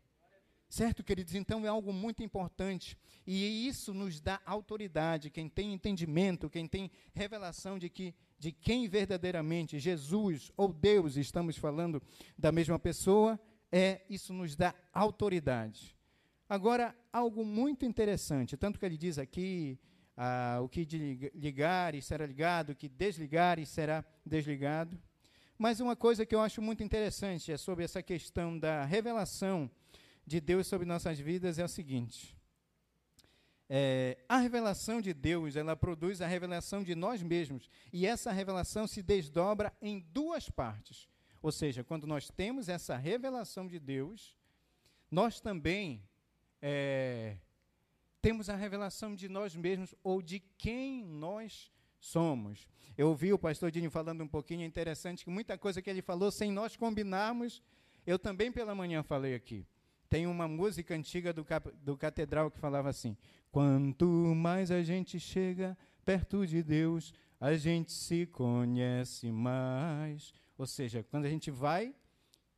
Certo, 0.69 1.03
queridos? 1.03 1.35
Então 1.35 1.65
é 1.65 1.67
algo 1.67 1.93
muito 1.93 2.23
importante. 2.23 2.97
E 3.25 3.67
isso 3.67 3.93
nos 3.93 4.19
dá 4.19 4.41
autoridade. 4.45 5.29
Quem 5.29 5.47
tem 5.47 5.73
entendimento, 5.73 6.49
quem 6.49 6.67
tem 6.67 6.91
revelação 7.13 7.77
de 7.79 7.89
que 7.89 8.13
de 8.37 8.51
quem 8.51 8.87
verdadeiramente 8.87 9.79
Jesus 9.79 10.51
ou 10.57 10.71
Deus 10.73 11.15
estamos 11.15 11.57
falando 11.57 12.01
da 12.37 12.51
mesma 12.51 12.77
pessoa, 12.77 13.39
é 13.71 14.01
isso 14.09 14.33
nos 14.33 14.55
dá 14.55 14.75
autoridade. 14.93 15.95
Agora, 16.47 16.95
algo 17.11 17.43
muito 17.43 17.85
interessante, 17.85 18.55
tanto 18.55 18.77
que 18.77 18.85
ele 18.85 18.97
diz 18.97 19.17
aqui, 19.17 19.79
ah, 20.15 20.59
o 20.61 20.69
que 20.69 20.83
ligar 21.33 21.99
será 22.01 22.25
ligado, 22.25 22.71
o 22.71 22.75
que 22.75 22.87
desligar 22.87 23.63
será 23.65 24.05
desligado. 24.25 24.99
Mas 25.57 25.79
uma 25.79 25.95
coisa 25.95 26.25
que 26.25 26.35
eu 26.35 26.41
acho 26.41 26.61
muito 26.61 26.83
interessante 26.83 27.51
é 27.51 27.57
sobre 27.57 27.83
essa 27.83 28.03
questão 28.03 28.59
da 28.59 28.83
revelação 28.85 29.71
de 30.25 30.41
Deus 30.41 30.67
sobre 30.67 30.85
nossas 30.85 31.19
vidas 31.19 31.59
é 31.59 31.63
o 31.63 31.67
seguinte: 31.67 32.35
é, 33.69 34.17
a 34.29 34.37
revelação 34.37 35.01
de 35.01 35.13
Deus, 35.13 35.55
ela 35.55 35.75
produz 35.75 36.21
a 36.21 36.27
revelação 36.27 36.83
de 36.83 36.95
nós 36.95 37.21
mesmos. 37.21 37.69
E 37.91 38.05
essa 38.05 38.31
revelação 38.31 38.87
se 38.87 39.01
desdobra 39.01 39.73
em 39.81 39.99
duas 39.99 40.49
partes. 40.49 41.07
Ou 41.41 41.51
seja, 41.51 41.83
quando 41.83 42.07
nós 42.07 42.29
temos 42.29 42.69
essa 42.69 42.95
revelação 42.95 43.67
de 43.67 43.79
Deus, 43.79 44.35
nós 45.11 45.39
também 45.39 46.03
é, 46.61 47.37
temos 48.21 48.49
a 48.49 48.55
revelação 48.55 49.15
de 49.15 49.29
nós 49.29 49.55
mesmos 49.55 49.93
ou 50.03 50.21
de 50.21 50.39
quem 50.39 51.03
nós 51.05 51.71
somos. 51.99 52.67
Eu 52.97 53.09
ouvi 53.09 53.33
o 53.33 53.37
pastor 53.37 53.69
Dini 53.71 53.89
falando 53.89 54.23
um 54.23 54.27
pouquinho, 54.27 54.61
é 54.61 54.65
interessante 54.65 55.23
que 55.23 55.29
muita 55.29 55.57
coisa 55.57 55.81
que 55.81 55.89
ele 55.89 56.01
falou, 56.01 56.31
sem 56.31 56.51
nós 56.51 56.75
combinarmos, 56.75 57.61
eu 58.05 58.17
também 58.17 58.51
pela 58.51 58.73
manhã 58.73 59.03
falei 59.03 59.35
aqui. 59.35 59.65
Tem 60.09 60.27
uma 60.27 60.47
música 60.47 60.93
antiga 60.93 61.33
do, 61.33 61.45
do 61.81 61.97
Catedral 61.97 62.51
que 62.51 62.59
falava 62.59 62.89
assim: 62.89 63.17
Quanto 63.51 64.05
mais 64.35 64.71
a 64.71 64.83
gente 64.83 65.19
chega 65.19 65.77
perto 66.03 66.45
de 66.45 66.61
Deus, 66.61 67.13
a 67.39 67.55
gente 67.55 67.91
se 67.91 68.25
conhece 68.25 69.31
mais. 69.31 70.33
Ou 70.57 70.65
seja, 70.65 71.03
quando 71.03 71.25
a 71.25 71.29
gente 71.29 71.49
vai 71.51 71.95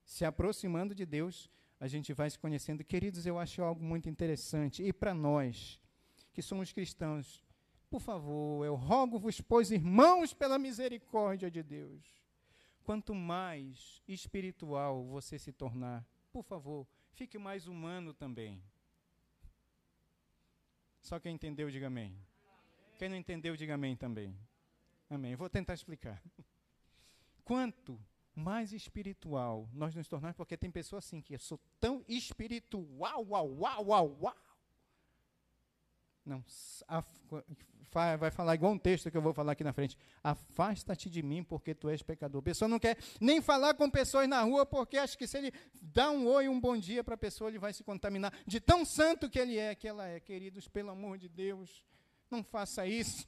se 0.03 0.23
aproximando 0.25 0.93
de 0.93 1.05
Deus, 1.05 1.49
a 1.79 1.87
gente 1.87 2.13
vai 2.13 2.29
se 2.29 2.39
conhecendo. 2.39 2.83
Queridos, 2.83 3.25
eu 3.25 3.37
acho 3.37 3.61
algo 3.61 3.83
muito 3.83 4.09
interessante. 4.09 4.83
E 4.83 4.91
para 4.91 5.13
nós, 5.13 5.79
que 6.33 6.41
somos 6.41 6.71
cristãos, 6.71 7.43
por 7.89 8.01
favor, 8.01 8.65
eu 8.65 8.75
rogo-vos, 8.75 9.39
pois 9.41 9.71
irmãos, 9.71 10.33
pela 10.33 10.59
misericórdia 10.59 11.49
de 11.49 11.63
Deus, 11.63 12.03
quanto 12.83 13.15
mais 13.15 14.01
espiritual 14.07 15.05
você 15.05 15.39
se 15.39 15.51
tornar, 15.51 16.05
por 16.31 16.43
favor, 16.43 16.87
fique 17.17 17.39
mais 17.39 17.67
humano 17.67 18.13
também. 18.13 18.61
Só 21.01 21.19
quem 21.19 21.33
entendeu, 21.33 21.69
diga 21.71 21.87
amém. 21.87 22.15
Quem 22.99 23.09
não 23.09 23.17
entendeu, 23.17 23.57
diga 23.57 23.73
amém 23.73 23.95
também. 23.95 24.37
Amém. 25.09 25.35
Vou 25.35 25.49
tentar 25.49 25.73
explicar. 25.73 26.21
Quanto 27.43 27.99
mais 28.35 28.71
espiritual 28.71 29.67
nós 29.73 29.95
nos 29.95 30.07
tornarmos, 30.07 30.37
porque 30.37 30.55
tem 30.55 30.69
pessoas 30.69 31.05
assim 31.05 31.19
que 31.19 31.33
eu 31.33 31.39
sou 31.39 31.59
tão 31.79 32.05
espiritual, 32.07 33.25
uau, 33.25 33.57
uau, 33.57 33.87
uau, 33.87 34.17
uau. 34.21 34.35
Não, 36.27 36.43
vai 38.19 38.29
falar 38.29 38.53
igual 38.53 38.73
um 38.73 38.77
texto 38.77 39.09
que 39.09 39.15
eu 39.15 39.21
vou 39.21 39.33
falar 39.33 39.53
aqui 39.53 39.63
na 39.63 39.71
frente. 39.71 39.97
Afasta-te 40.21 41.09
de 41.09 41.23
mim, 41.23 41.41
porque 41.41 41.73
tu 41.73 41.87
és 41.87 42.01
pecador. 42.03 42.39
A 42.39 42.43
pessoa 42.43 42.67
não 42.67 42.77
quer 42.77 42.97
nem 43.21 43.41
falar 43.41 43.73
com 43.75 43.89
pessoas 43.89 44.27
na 44.27 44.41
rua, 44.41 44.65
porque 44.65 44.97
acha 44.97 45.17
que 45.17 45.25
se 45.25 45.37
ele 45.37 45.53
dá 45.81 46.11
um 46.11 46.27
oi, 46.27 46.49
um 46.49 46.59
bom 46.59 46.77
dia 46.77 47.01
para 47.01 47.15
a 47.15 47.17
pessoa, 47.17 47.49
ele 47.49 47.57
vai 47.57 47.71
se 47.71 47.81
contaminar 47.81 48.33
de 48.45 48.59
tão 48.59 48.83
santo 48.83 49.29
que 49.29 49.39
ele 49.39 49.57
é, 49.57 49.73
que 49.73 49.87
ela 49.87 50.05
é. 50.05 50.19
Queridos, 50.19 50.67
pelo 50.67 50.89
amor 50.89 51.17
de 51.17 51.29
Deus, 51.29 51.85
não 52.29 52.43
faça 52.43 52.85
isso. 52.85 53.25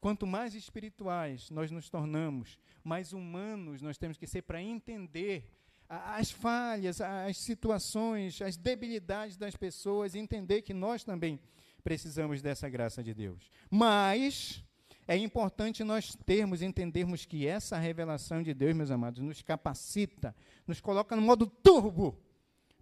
Quanto 0.00 0.26
mais 0.26 0.56
espirituais 0.56 1.48
nós 1.48 1.70
nos 1.70 1.88
tornamos, 1.88 2.58
mais 2.82 3.12
humanos 3.12 3.80
nós 3.80 3.96
temos 3.96 4.18
que 4.18 4.26
ser 4.26 4.42
para 4.42 4.60
entender 4.60 5.48
as 5.92 6.30
falhas, 6.30 7.00
as 7.02 7.36
situações, 7.36 8.40
as 8.40 8.56
debilidades 8.56 9.36
das 9.36 9.54
pessoas, 9.54 10.14
entender 10.14 10.62
que 10.62 10.72
nós 10.72 11.04
também 11.04 11.38
precisamos 11.84 12.40
dessa 12.40 12.66
graça 12.68 13.02
de 13.02 13.12
Deus. 13.12 13.50
Mas 13.70 14.64
é 15.06 15.16
importante 15.16 15.84
nós 15.84 16.16
termos, 16.24 16.62
entendermos 16.62 17.26
que 17.26 17.46
essa 17.46 17.76
revelação 17.76 18.42
de 18.42 18.54
Deus, 18.54 18.74
meus 18.74 18.90
amados, 18.90 19.20
nos 19.20 19.42
capacita, 19.42 20.34
nos 20.66 20.80
coloca 20.80 21.14
no 21.14 21.20
modo 21.20 21.46
turbo, 21.46 22.18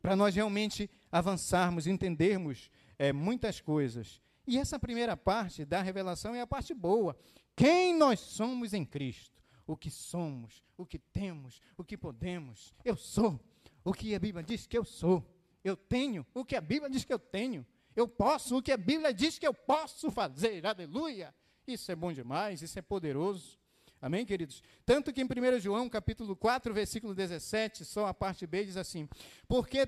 para 0.00 0.14
nós 0.14 0.34
realmente 0.34 0.88
avançarmos, 1.10 1.88
entendermos 1.88 2.70
é, 2.96 3.12
muitas 3.12 3.60
coisas. 3.60 4.20
E 4.46 4.56
essa 4.56 4.78
primeira 4.78 5.16
parte 5.16 5.64
da 5.64 5.82
revelação 5.82 6.34
é 6.34 6.40
a 6.40 6.46
parte 6.46 6.72
boa. 6.72 7.16
Quem 7.56 7.96
nós 7.96 8.20
somos 8.20 8.72
em 8.72 8.84
Cristo 8.84 9.39
o 9.72 9.76
que 9.76 9.90
somos, 9.90 10.64
o 10.76 10.84
que 10.84 10.98
temos, 10.98 11.60
o 11.76 11.84
que 11.84 11.96
podemos. 11.96 12.74
Eu 12.84 12.96
sou 12.96 13.38
o 13.84 13.92
que 13.92 14.14
a 14.14 14.18
Bíblia 14.18 14.42
diz 14.42 14.66
que 14.66 14.76
eu 14.76 14.84
sou. 14.84 15.24
Eu 15.62 15.76
tenho 15.76 16.26
o 16.34 16.44
que 16.44 16.56
a 16.56 16.60
Bíblia 16.60 16.90
diz 16.90 17.04
que 17.04 17.12
eu 17.12 17.18
tenho. 17.18 17.64
Eu 17.94 18.08
posso 18.08 18.58
o 18.58 18.62
que 18.62 18.72
a 18.72 18.76
Bíblia 18.76 19.14
diz 19.14 19.38
que 19.38 19.46
eu 19.46 19.54
posso 19.54 20.10
fazer. 20.10 20.66
Aleluia! 20.66 21.32
Isso 21.66 21.92
é 21.92 21.94
bom 21.94 22.12
demais, 22.12 22.62
isso 22.62 22.78
é 22.78 22.82
poderoso. 22.82 23.60
Amém, 24.02 24.26
queridos? 24.26 24.60
Tanto 24.84 25.12
que 25.12 25.20
em 25.20 25.24
1 25.24 25.60
João, 25.60 25.88
capítulo 25.88 26.34
4, 26.34 26.74
versículo 26.74 27.14
17, 27.14 27.84
só 27.84 28.06
a 28.06 28.14
parte 28.14 28.46
B 28.48 28.64
diz 28.64 28.76
assim: 28.76 29.08
Porque 29.46 29.86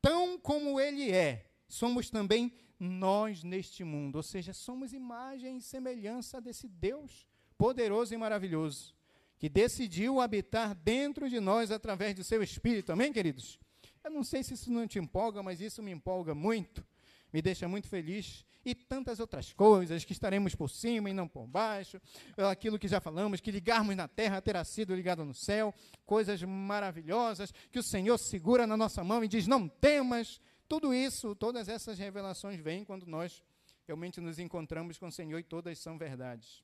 tão 0.00 0.38
como 0.38 0.78
ele 0.78 1.10
é, 1.10 1.50
somos 1.66 2.08
também 2.08 2.52
nós 2.78 3.42
neste 3.42 3.82
mundo. 3.82 4.16
Ou 4.16 4.22
seja, 4.22 4.52
somos 4.52 4.92
imagem 4.92 5.56
e 5.56 5.62
semelhança 5.62 6.40
desse 6.40 6.68
Deus 6.68 7.26
poderoso 7.56 8.14
e 8.14 8.16
maravilhoso 8.16 8.97
que 9.38 9.48
decidiu 9.48 10.20
habitar 10.20 10.74
dentro 10.74 11.28
de 11.30 11.38
nós 11.38 11.70
através 11.70 12.14
do 12.14 12.24
seu 12.24 12.42
Espírito. 12.42 12.92
Amém, 12.92 13.12
queridos? 13.12 13.58
Eu 14.02 14.10
não 14.10 14.24
sei 14.24 14.42
se 14.42 14.54
isso 14.54 14.70
não 14.70 14.86
te 14.86 14.98
empolga, 14.98 15.42
mas 15.42 15.60
isso 15.60 15.82
me 15.82 15.90
empolga 15.90 16.34
muito, 16.34 16.84
me 17.32 17.40
deixa 17.40 17.68
muito 17.68 17.88
feliz. 17.88 18.44
E 18.64 18.74
tantas 18.74 19.20
outras 19.20 19.52
coisas, 19.52 20.04
que 20.04 20.12
estaremos 20.12 20.54
por 20.54 20.68
cima 20.68 21.08
e 21.08 21.12
não 21.14 21.28
por 21.28 21.46
baixo, 21.46 22.00
aquilo 22.50 22.78
que 22.78 22.88
já 22.88 23.00
falamos, 23.00 23.40
que 23.40 23.50
ligarmos 23.50 23.96
na 23.96 24.08
terra 24.08 24.42
terá 24.42 24.64
sido 24.64 24.94
ligado 24.94 25.24
no 25.24 25.32
céu, 25.32 25.72
coisas 26.04 26.42
maravilhosas, 26.42 27.52
que 27.70 27.78
o 27.78 27.82
Senhor 27.82 28.18
segura 28.18 28.66
na 28.66 28.76
nossa 28.76 29.02
mão 29.04 29.22
e 29.22 29.28
diz: 29.28 29.46
não 29.46 29.68
temas. 29.68 30.40
Tudo 30.68 30.92
isso, 30.92 31.34
todas 31.34 31.66
essas 31.66 31.98
revelações 31.98 32.60
vêm 32.60 32.84
quando 32.84 33.06
nós 33.06 33.42
realmente 33.86 34.20
nos 34.20 34.38
encontramos 34.38 34.98
com 34.98 35.06
o 35.06 35.12
Senhor 35.12 35.38
e 35.38 35.42
todas 35.42 35.78
são 35.78 35.96
verdades. 35.96 36.62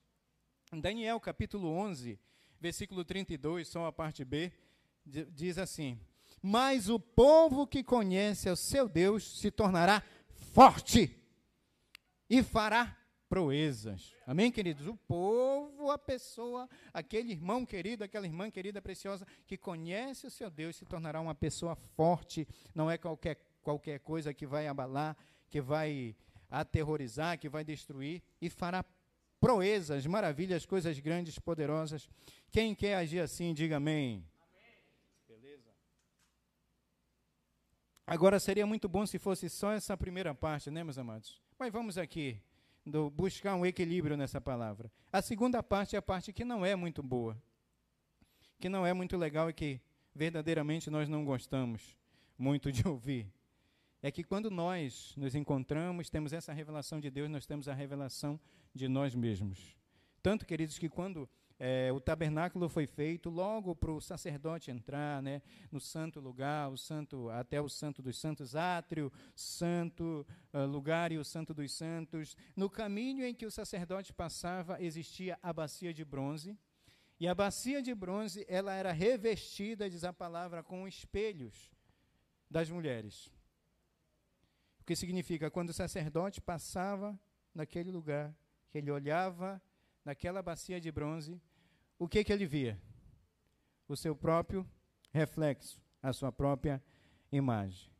Daniel 0.70 1.18
capítulo 1.20 1.68
11, 1.68 2.18
versículo 2.60 3.04
32, 3.04 3.68
só 3.68 3.86
a 3.86 3.92
parte 3.92 4.24
B, 4.24 4.52
diz 5.04 5.58
assim: 5.58 5.98
Mas 6.42 6.88
o 6.88 6.98
povo 6.98 7.66
que 7.66 7.82
conhece 7.82 8.48
o 8.48 8.56
seu 8.56 8.88
Deus 8.88 9.38
se 9.38 9.50
tornará 9.50 10.02
forte 10.52 11.16
e 12.28 12.42
fará 12.42 12.96
proezas. 13.28 14.14
Amém, 14.26 14.50
queridos? 14.50 14.86
O 14.86 14.96
povo, 14.96 15.90
a 15.90 15.98
pessoa, 15.98 16.68
aquele 16.92 17.32
irmão 17.32 17.66
querido, 17.66 18.04
aquela 18.04 18.26
irmã 18.26 18.50
querida, 18.50 18.80
preciosa, 18.80 19.26
que 19.46 19.56
conhece 19.56 20.26
o 20.26 20.30
seu 20.30 20.50
Deus, 20.50 20.76
se 20.76 20.84
tornará 20.84 21.20
uma 21.20 21.34
pessoa 21.34 21.74
forte, 21.74 22.46
não 22.74 22.90
é 22.90 22.96
qualquer, 22.96 23.38
qualquer 23.62 23.98
coisa 24.00 24.32
que 24.32 24.46
vai 24.46 24.68
abalar, 24.68 25.16
que 25.48 25.60
vai 25.60 26.14
aterrorizar, 26.48 27.38
que 27.38 27.48
vai 27.48 27.64
destruir, 27.64 28.22
e 28.40 28.48
fará 28.48 28.84
proezas, 29.44 30.06
maravilhas, 30.06 30.64
coisas 30.64 30.98
grandes, 30.98 31.38
poderosas. 31.38 32.08
Quem 32.50 32.74
quer 32.74 32.94
agir 32.94 33.20
assim, 33.20 33.52
diga 33.52 33.76
amém. 33.76 34.26
Beleza? 35.28 35.70
Agora 38.06 38.40
seria 38.40 38.66
muito 38.66 38.88
bom 38.88 39.04
se 39.04 39.18
fosse 39.18 39.50
só 39.50 39.72
essa 39.72 39.98
primeira 39.98 40.34
parte, 40.34 40.70
né, 40.70 40.82
meus 40.82 40.96
amados? 40.96 41.42
Mas 41.58 41.70
vamos 41.70 41.98
aqui 41.98 42.40
do, 42.86 43.10
buscar 43.10 43.54
um 43.54 43.66
equilíbrio 43.66 44.16
nessa 44.16 44.40
palavra. 44.40 44.90
A 45.12 45.20
segunda 45.20 45.62
parte 45.62 45.94
é 45.94 45.98
a 45.98 46.02
parte 46.02 46.32
que 46.32 46.42
não 46.42 46.64
é 46.64 46.74
muito 46.74 47.02
boa, 47.02 47.36
que 48.58 48.70
não 48.70 48.86
é 48.86 48.94
muito 48.94 49.14
legal 49.14 49.50
e 49.50 49.52
que 49.52 49.78
verdadeiramente 50.14 50.88
nós 50.88 51.06
não 51.06 51.22
gostamos 51.22 51.98
muito 52.38 52.72
de 52.72 52.88
ouvir 52.88 53.30
é 54.04 54.10
que 54.10 54.22
quando 54.22 54.50
nós 54.50 55.14
nos 55.16 55.34
encontramos, 55.34 56.10
temos 56.10 56.34
essa 56.34 56.52
revelação 56.52 57.00
de 57.00 57.10
Deus, 57.10 57.30
nós 57.30 57.46
temos 57.46 57.68
a 57.68 57.72
revelação 57.72 58.38
de 58.74 58.86
nós 58.86 59.14
mesmos. 59.14 59.74
Tanto, 60.22 60.44
queridos, 60.44 60.78
que 60.78 60.90
quando 60.90 61.26
é, 61.58 61.90
o 61.90 61.98
tabernáculo 61.98 62.68
foi 62.68 62.86
feito, 62.86 63.30
logo 63.30 63.74
para 63.74 63.90
o 63.90 64.02
sacerdote 64.02 64.70
entrar 64.70 65.22
né, 65.22 65.40
no 65.72 65.80
santo 65.80 66.20
lugar, 66.20 66.70
o 66.70 66.76
santo, 66.76 67.30
até 67.30 67.62
o 67.62 67.68
santo 67.70 68.02
dos 68.02 68.18
santos, 68.18 68.54
átrio, 68.54 69.10
santo 69.34 70.26
uh, 70.52 70.66
lugar 70.66 71.10
e 71.10 71.16
o 71.16 71.24
santo 71.24 71.54
dos 71.54 71.72
santos, 71.72 72.36
no 72.54 72.68
caminho 72.68 73.24
em 73.24 73.34
que 73.34 73.46
o 73.46 73.50
sacerdote 73.50 74.12
passava, 74.12 74.82
existia 74.82 75.38
a 75.42 75.50
bacia 75.50 75.94
de 75.94 76.04
bronze, 76.04 76.54
e 77.18 77.26
a 77.26 77.34
bacia 77.34 77.80
de 77.80 77.94
bronze 77.94 78.44
ela 78.50 78.74
era 78.74 78.92
revestida, 78.92 79.88
diz 79.88 80.04
a 80.04 80.12
palavra, 80.12 80.62
com 80.62 80.86
espelhos 80.86 81.72
das 82.50 82.68
mulheres. 82.68 83.33
O 84.84 84.86
que 84.86 84.94
significa, 84.94 85.50
quando 85.50 85.70
o 85.70 85.72
sacerdote 85.72 86.42
passava 86.42 87.18
naquele 87.54 87.90
lugar, 87.90 88.36
que 88.70 88.76
ele 88.76 88.90
olhava 88.90 89.58
naquela 90.04 90.42
bacia 90.42 90.78
de 90.78 90.92
bronze, 90.92 91.40
o 91.98 92.06
que, 92.06 92.22
que 92.22 92.30
ele 92.30 92.44
via? 92.44 92.78
O 93.88 93.96
seu 93.96 94.14
próprio 94.14 94.68
reflexo, 95.10 95.80
a 96.02 96.12
sua 96.12 96.30
própria 96.30 96.84
imagem. 97.32 97.90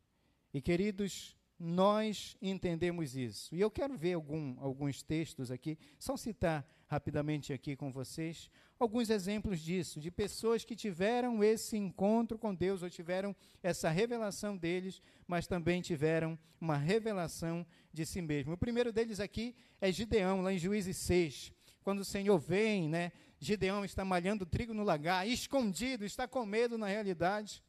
E 0.53 0.61
queridos, 0.61 1.35
nós 1.57 2.37
entendemos 2.39 3.15
isso. 3.15 3.55
E 3.55 3.59
eu 3.59 3.71
quero 3.71 3.97
ver 3.97 4.13
algum, 4.13 4.55
alguns 4.59 5.01
textos 5.01 5.49
aqui, 5.49 5.79
só 5.97 6.15
citar 6.15 6.63
rapidamente 6.95 7.53
aqui 7.53 7.75
com 7.75 7.91
vocês 7.91 8.49
alguns 8.79 9.09
exemplos 9.09 9.59
disso, 9.59 9.99
de 9.99 10.11
pessoas 10.11 10.63
que 10.63 10.75
tiveram 10.75 11.43
esse 11.43 11.77
encontro 11.77 12.37
com 12.37 12.53
Deus, 12.53 12.83
ou 12.83 12.89
tiveram 12.89 13.35
essa 13.63 13.89
revelação 13.89 14.57
deles, 14.57 15.01
mas 15.27 15.47
também 15.47 15.81
tiveram 15.81 16.37
uma 16.59 16.77
revelação 16.77 17.65
de 17.91 18.05
si 18.05 18.21
mesmo. 18.21 18.53
O 18.53 18.57
primeiro 18.57 18.91
deles 18.91 19.19
aqui 19.19 19.55
é 19.79 19.91
Gideão, 19.91 20.41
lá 20.41 20.51
em 20.51 20.57
Juízes 20.57 20.97
6. 20.97 21.53
Quando 21.83 21.99
o 21.99 22.05
Senhor 22.05 22.37
vem, 22.37 22.89
né, 22.89 23.11
Gideão 23.39 23.85
está 23.85 24.03
malhando 24.03 24.45
trigo 24.45 24.73
no 24.73 24.83
lagar, 24.83 25.27
escondido, 25.27 26.03
está 26.03 26.27
com 26.27 26.45
medo 26.45 26.77
na 26.77 26.87
realidade. 26.87 27.63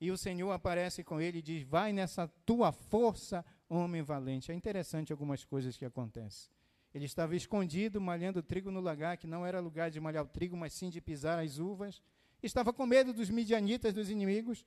E 0.00 0.12
o 0.12 0.18
Senhor 0.18 0.50
aparece 0.52 1.02
com 1.02 1.20
ele 1.20 1.38
e 1.38 1.42
diz: 1.42 1.64
Vai 1.64 1.92
nessa 1.92 2.28
tua 2.46 2.70
força, 2.70 3.44
homem 3.68 4.02
valente. 4.02 4.52
É 4.52 4.54
interessante 4.54 5.10
algumas 5.12 5.44
coisas 5.44 5.76
que 5.76 5.84
acontecem. 5.84 6.57
Ele 6.94 7.04
estava 7.04 7.36
escondido, 7.36 8.00
malhando 8.00 8.42
trigo 8.42 8.70
no 8.70 8.80
lagar, 8.80 9.16
que 9.16 9.26
não 9.26 9.44
era 9.44 9.60
lugar 9.60 9.90
de 9.90 10.00
malhar 10.00 10.24
o 10.24 10.28
trigo, 10.28 10.56
mas 10.56 10.72
sim 10.72 10.88
de 10.88 11.00
pisar 11.00 11.38
as 11.38 11.58
uvas. 11.58 12.02
Estava 12.42 12.72
com 12.72 12.86
medo 12.86 13.12
dos 13.12 13.28
midianitas, 13.30 13.92
dos 13.92 14.10
inimigos. 14.10 14.64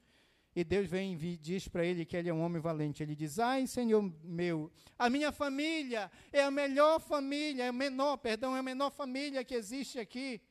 E 0.55 0.63
Deus 0.63 0.87
vem 0.87 1.13
e 1.13 1.37
diz 1.37 1.67
para 1.67 1.85
ele 1.85 2.05
que 2.05 2.15
ele 2.15 2.29
é 2.29 2.33
um 2.33 2.41
homem 2.41 2.61
valente. 2.61 3.01
Ele 3.01 3.15
diz: 3.15 3.39
Ai, 3.39 3.65
Senhor 3.65 4.01
meu, 4.23 4.69
a 4.99 5.09
minha 5.09 5.31
família 5.31 6.11
é 6.31 6.43
a 6.43 6.51
melhor 6.51 6.99
família, 6.99 7.63
é 7.63 7.67
a 7.69 7.73
menor, 7.73 8.17
perdão, 8.17 8.55
é 8.55 8.59
a 8.59 8.63
menor 8.63 8.91
família 8.91 9.43
que 9.43 9.55
existe 9.55 9.97
aqui 9.97 10.41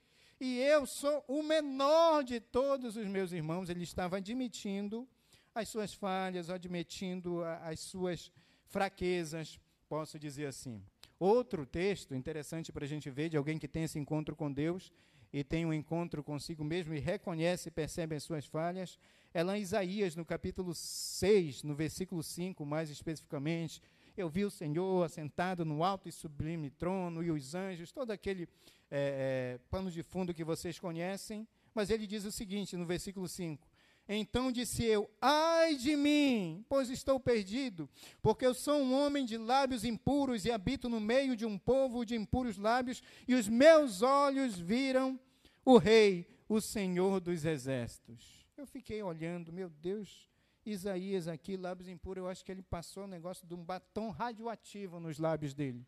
e 0.41 0.59
eu 0.59 0.87
sou 0.87 1.23
o 1.29 1.43
menor 1.43 2.25
de 2.25 2.41
todos 2.41 2.97
os 2.97 3.07
meus 3.07 3.31
irmãos. 3.31 3.69
Ele 3.69 3.83
estava 3.83 4.17
admitindo 4.17 5.07
as 5.55 5.69
suas 5.69 5.93
falhas, 5.93 6.49
admitindo 6.49 7.45
as 7.63 7.79
suas 7.81 8.33
fraquezas, 8.65 9.61
posso 9.87 10.19
dizer 10.19 10.47
assim. 10.47 10.83
Outro 11.21 11.67
texto 11.67 12.15
interessante 12.15 12.73
para 12.73 12.87
a 12.87 12.89
gente 12.89 13.11
ver 13.11 13.29
de 13.29 13.37
alguém 13.37 13.59
que 13.59 13.69
tem 13.69 13.85
esse 13.85 13.99
encontro 13.99 14.35
com 14.35 14.51
Deus 14.51 14.91
e 15.31 15.45
tem 15.45 15.67
um 15.67 15.73
encontro 15.75 16.25
consigo 16.25 16.65
mesmo 16.65 16.95
e 16.95 16.99
reconhece 16.99 17.69
e 17.69 17.71
percebe 17.71 18.17
as 18.17 18.23
suas 18.23 18.47
falhas, 18.47 18.99
é 19.35 19.43
lá 19.43 19.59
em 19.59 19.61
Isaías, 19.61 20.17
no 20.17 20.25
capítulo 20.25 20.75
6, 20.75 21.63
no 21.63 21.75
versículo 21.75 22.23
5, 22.23 22.65
mais 22.65 22.89
especificamente. 22.89 23.83
Eu 24.17 24.31
vi 24.31 24.47
o 24.47 24.51
Senhor 24.51 25.05
assentado 25.05 25.63
no 25.63 25.85
alto 25.85 26.09
e 26.09 26.13
sublime 26.13 26.71
trono 26.71 27.23
e 27.23 27.31
os 27.31 27.55
anjos, 27.55 27.93
todo 27.93 28.13
aquele 28.13 28.49
é, 28.91 29.59
é, 29.59 29.61
pano 29.71 29.91
de 29.91 30.03
fundo 30.03 30.33
que 30.33 30.43
vocês 30.43 30.81
conhecem, 30.81 31.47
mas 31.75 31.91
ele 31.91 32.07
diz 32.07 32.25
o 32.25 32.33
seguinte 32.33 32.79
no 32.79 32.87
versículo 32.87 33.29
5: 33.29 33.69
Então 34.13 34.51
disse 34.51 34.85
eu: 34.85 35.09
Ai 35.21 35.77
de 35.77 35.95
mim, 35.95 36.65
pois 36.69 36.91
estou 36.91 37.21
perdido, 37.21 37.89
porque 38.21 38.45
eu 38.45 38.53
sou 38.53 38.83
um 38.83 38.93
homem 38.93 39.25
de 39.25 39.39
lábios 39.39 39.85
impuros 39.85 40.45
e 40.45 40.51
habito 40.51 40.89
no 40.89 40.99
meio 40.99 41.37
de 41.37 41.47
um 41.47 41.57
povo 41.57 42.05
de 42.05 42.17
impuros 42.17 42.57
lábios, 42.57 43.01
e 43.29 43.37
os 43.37 43.47
meus 43.47 44.03
olhos 44.03 44.59
viram 44.59 45.19
o 45.65 45.79
Rei, 45.79 46.27
o 46.49 46.61
Senhor 46.61 47.21
dos 47.21 47.45
exércitos. 47.45 48.49
Eu 48.57 48.67
fiquei 48.67 49.01
olhando, 49.01 49.53
meu 49.53 49.71
Deus, 49.71 50.29
Isaías 50.67 51.29
aqui, 51.29 51.57
lábios 51.57 51.89
impuros, 51.89 52.25
eu 52.25 52.29
acho 52.29 52.45
que 52.45 52.51
ele 52.51 52.63
passou 52.63 53.05
o 53.05 53.07
negócio 53.07 53.47
de 53.47 53.55
um 53.55 53.63
batom 53.63 54.11
radioativo 54.11 54.99
nos 54.99 55.21
lábios 55.21 55.55
dele. 55.55 55.87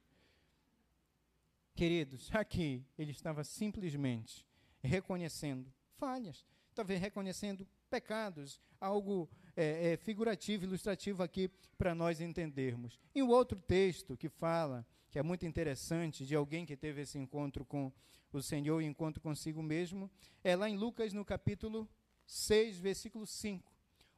Queridos, 1.75 2.31
aqui 2.33 2.87
ele 2.97 3.11
estava 3.11 3.43
simplesmente 3.43 4.47
reconhecendo 4.81 5.73
falhas, 5.97 6.47
talvez 6.73 7.01
reconhecendo 7.01 7.67
pecados, 7.93 8.59
algo 8.81 9.29
é, 9.55 9.93
é, 9.93 9.97
figurativo, 9.99 10.65
ilustrativo 10.65 11.23
aqui 11.23 11.51
para 11.77 11.95
nós 11.95 12.23
entendermos. 12.23 12.99
E 13.15 13.23
o 13.23 13.29
outro 13.29 13.61
texto 13.61 14.17
que 14.17 14.31
fala, 14.31 14.87
que 15.11 15.19
é 15.19 15.23
muito 15.23 15.45
interessante, 15.45 16.25
de 16.25 16.35
alguém 16.35 16.65
que 16.65 16.75
teve 16.75 17.03
esse 17.03 17.19
encontro 17.19 17.67
com 17.67 17.93
o 18.33 18.41
Senhor 18.41 18.81
e 18.81 18.87
encontro 18.87 19.21
consigo 19.21 19.63
mesmo, 19.63 20.11
é 20.43 20.57
lá 20.57 20.71
em 20.71 20.79
Lucas, 20.79 21.13
no 21.13 21.23
capítulo 21.23 21.87
6, 22.25 22.79
versículo 22.79 23.27
5, 23.27 23.71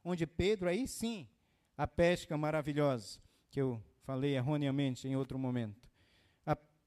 onde 0.05 0.25
Pedro, 0.25 0.69
aí 0.69 0.87
sim, 0.87 1.27
a 1.77 1.85
pesca 1.85 2.37
maravilhosa, 2.37 3.19
que 3.51 3.59
eu 3.59 3.83
falei 4.03 4.37
erroneamente 4.37 5.05
em 5.05 5.17
outro 5.17 5.37
momento 5.37 5.85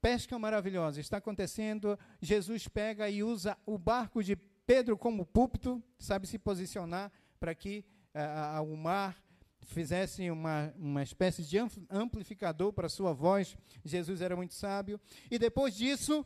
pesca 0.01 0.37
maravilhosa 0.39 0.99
está 0.99 1.17
acontecendo. 1.17 1.97
Jesus 2.21 2.67
pega 2.67 3.09
e 3.09 3.23
usa 3.23 3.57
o 3.65 3.77
barco 3.77 4.23
de 4.23 4.35
Pedro 4.69 4.95
como 4.95 5.25
púlpito, 5.25 5.81
sabe 5.97 6.27
se 6.27 6.37
posicionar 6.37 7.11
para 7.39 7.55
que 7.55 7.83
uh, 8.13 8.61
o 8.61 8.77
mar 8.77 9.19
fizesse 9.61 10.29
uma, 10.29 10.71
uma 10.77 11.01
espécie 11.01 11.43
de 11.43 11.57
amplificador 11.89 12.71
para 12.71 12.85
a 12.85 12.89
sua 12.89 13.11
voz. 13.11 13.57
Jesus 13.83 14.21
era 14.21 14.35
muito 14.35 14.53
sábio. 14.53 15.01
E 15.31 15.39
depois 15.39 15.73
disso, 15.73 16.23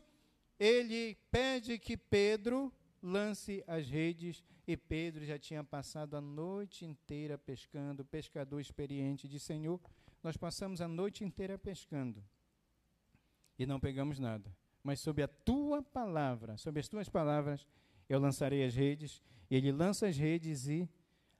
ele 0.59 1.15
pede 1.31 1.79
que 1.79 1.95
Pedro 1.95 2.69
lance 3.01 3.63
as 3.65 3.87
redes. 3.87 4.43
E 4.67 4.75
Pedro 4.75 5.23
já 5.25 5.39
tinha 5.39 5.63
passado 5.63 6.17
a 6.17 6.19
noite 6.19 6.83
inteira 6.83 7.37
pescando, 7.37 8.03
pescador 8.03 8.59
experiente 8.59 9.25
de 9.25 9.39
Senhor. 9.39 9.79
Nós 10.21 10.35
passamos 10.35 10.81
a 10.81 10.87
noite 10.89 11.23
inteira 11.23 11.57
pescando 11.57 12.21
e 13.57 13.65
não 13.65 13.79
pegamos 13.79 14.19
nada. 14.19 14.53
Mas 14.83 14.99
sob 14.99 15.23
a 15.23 15.29
tua 15.29 15.81
palavra, 15.81 16.57
sob 16.57 16.77
as 16.77 16.89
tuas 16.89 17.07
palavras, 17.07 17.65
eu 18.13 18.19
lançarei 18.19 18.63
as 18.63 18.75
redes. 18.75 19.21
E 19.49 19.55
ele 19.55 19.71
lança 19.71 20.07
as 20.07 20.17
redes 20.17 20.67
e 20.67 20.89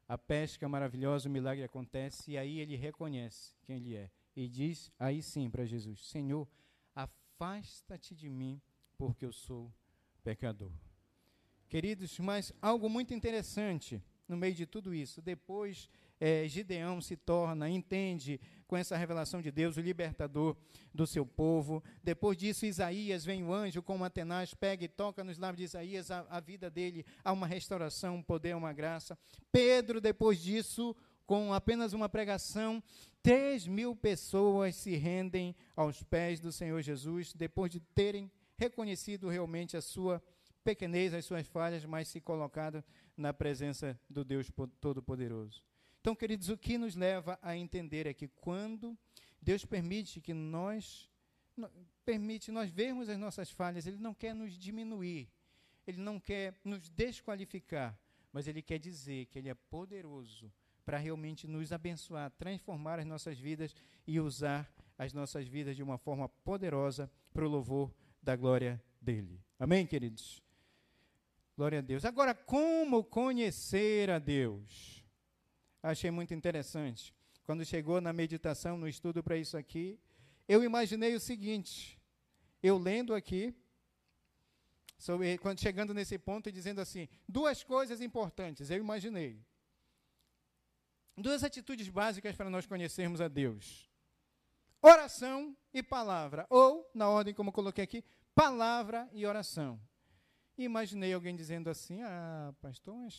a 0.08 0.18
pesca 0.18 0.68
maravilhosa, 0.68 1.28
o 1.28 1.32
milagre 1.32 1.64
acontece. 1.64 2.32
E 2.32 2.38
aí 2.38 2.60
ele 2.60 2.76
reconhece 2.76 3.56
quem 3.64 3.78
ele 3.78 3.96
é. 3.96 4.10
E 4.36 4.48
diz 4.48 4.92
aí 5.00 5.22
sim 5.22 5.50
para 5.50 5.66
Jesus: 5.66 6.06
Senhor, 6.08 6.48
afasta-te 6.96 8.16
de 8.16 8.30
mim, 8.30 8.62
porque 8.98 9.26
eu 9.26 9.32
sou 9.32 9.72
pecador. 10.24 10.72
Queridos, 11.70 12.20
mas 12.20 12.54
algo 12.62 12.90
muito 12.90 13.14
interessante 13.14 14.02
no 14.28 14.38
meio 14.38 14.54
de 14.54 14.66
tudo 14.66 14.94
isso, 14.94 15.22
depois 15.22 15.90
é, 16.20 16.48
Gideão 16.48 17.02
se 17.02 17.16
torna, 17.16 17.70
entende 17.70 18.40
com 18.68 18.78
essa 18.78 18.98
revelação 18.98 19.42
de 19.42 19.52
Deus, 19.52 19.78
o 19.78 19.82
libertador 19.82 20.56
do 20.94 21.06
seu 21.06 21.26
povo. 21.26 21.84
Depois 22.04 22.38
disso, 22.38 22.66
Isaías 22.66 23.24
vem 23.26 23.44
o 23.44 23.54
anjo 23.54 23.82
com 23.82 23.96
uma 23.96 24.10
tenaz, 24.10 24.54
pega 24.54 24.86
e 24.86 24.88
toca 24.88 25.24
nos 25.24 25.38
lábios 25.38 25.58
de 25.58 25.64
Isaías, 25.66 26.12
a, 26.12 26.26
a 26.30 26.40
vida 26.40 26.70
dele 26.70 27.06
há 27.24 27.32
uma 27.32 27.48
restauração, 27.48 28.16
um 28.16 28.24
poder, 28.24 28.56
uma 28.56 28.74
graça. 28.74 29.18
Pedro, 29.52 30.00
depois 30.02 30.40
disso, 30.40 30.96
com 31.26 31.54
apenas 31.54 31.94
uma 31.94 32.10
pregação, 32.10 32.82
Três 33.24 33.66
mil 33.66 33.96
pessoas 33.96 34.76
se 34.76 34.98
rendem 34.98 35.56
aos 35.78 36.04
pés 36.04 36.42
do 36.42 36.52
Senhor 36.52 36.82
Jesus 36.82 37.32
depois 37.34 37.72
de 37.72 37.80
terem 37.80 38.30
reconhecido 38.58 39.30
realmente 39.30 39.78
a 39.78 39.82
sua 39.82 40.22
pequenez, 40.62 41.14
as 41.14 41.24
suas 41.24 41.48
falhas, 41.48 41.86
mas 41.86 42.10
se 42.10 42.20
colocado 42.20 42.84
na 43.16 43.34
presença 43.34 43.98
do 44.10 44.26
Deus 44.26 44.52
Todo-Poderoso. 44.82 45.64
Então, 46.04 46.14
queridos, 46.14 46.50
o 46.50 46.58
que 46.58 46.78
nos 46.78 46.98
leva 46.98 47.40
a 47.42 47.56
entender 47.56 48.06
é 48.06 48.14
que 48.14 48.28
quando 48.28 48.98
Deus 49.42 49.64
permite 49.64 50.20
que 50.20 50.34
nós 50.34 51.10
permite 52.04 52.52
nós 52.52 52.70
vermos 52.70 53.08
as 53.08 53.18
nossas 53.18 53.50
falhas, 53.50 53.88
ele 53.88 53.96
não 53.96 54.14
quer 54.14 54.36
nos 54.36 54.58
diminuir, 54.58 55.30
ele 55.88 56.02
não 56.02 56.20
quer 56.20 56.60
nos 56.62 56.90
desqualificar, 56.90 57.98
mas 58.34 58.50
ele 58.50 58.62
quer 58.62 58.80
dizer 58.80 59.28
que 59.28 59.40
ele 59.40 59.48
é 59.48 59.54
poderoso 59.54 60.52
para 60.84 60.98
realmente 60.98 61.48
nos 61.48 61.72
abençoar, 61.72 62.30
transformar 62.32 63.00
as 63.00 63.06
nossas 63.06 63.40
vidas 63.40 63.74
e 64.06 64.20
usar 64.20 64.70
as 64.98 65.14
nossas 65.14 65.48
vidas 65.48 65.74
de 65.74 65.84
uma 65.84 65.98
forma 65.98 66.28
poderosa 66.28 67.10
para 67.32 67.46
o 67.46 67.50
louvor 67.50 67.90
da 68.22 68.36
glória 68.36 68.84
dele. 69.00 69.40
Amém, 69.58 69.88
queridos? 69.88 70.44
Glória 71.56 71.80
a 71.80 71.82
Deus. 71.82 72.04
Agora, 72.04 72.36
como 72.36 73.06
conhecer 73.06 74.10
a 74.10 74.20
Deus? 74.20 75.02
Achei 75.84 76.10
muito 76.10 76.34
interessante. 76.34 77.14
Quando 77.44 77.66
chegou 77.66 78.00
na 78.00 78.14
meditação, 78.14 78.78
no 78.78 78.88
estudo 78.88 79.22
para 79.22 79.36
isso 79.36 79.58
aqui, 79.58 80.00
eu 80.48 80.64
imaginei 80.64 81.14
o 81.14 81.20
seguinte: 81.20 82.00
eu 82.62 82.78
lendo 82.78 83.14
aqui, 83.14 83.54
sobre, 84.98 85.38
quando 85.40 85.60
chegando 85.60 85.94
nesse 85.94 86.18
ponto 86.18 86.48
e 86.48 86.52
dizendo 86.54 86.80
assim, 86.80 87.10
duas 87.28 87.62
coisas 87.62 88.00
importantes, 88.00 88.70
eu 88.70 88.78
imaginei. 88.78 89.46
Duas 91.18 91.44
atitudes 91.44 91.90
básicas 91.90 92.34
para 92.36 92.50
nós 92.50 92.66
conhecermos 92.66 93.20
a 93.20 93.28
Deus: 93.28 93.92
oração 94.82 95.56
e 95.74 95.84
palavra, 95.84 96.48
ou, 96.50 96.90
na 96.96 97.10
ordem 97.10 97.34
como 97.34 97.52
coloquei 97.52 97.84
aqui, 97.84 98.06
palavra 98.34 99.10
e 99.12 99.26
oração. 99.26 99.78
Imaginei 100.58 101.14
alguém 101.14 101.36
dizendo 101.36 101.70
assim: 101.70 102.02
Ah, 102.04 102.54
pastor, 102.62 103.10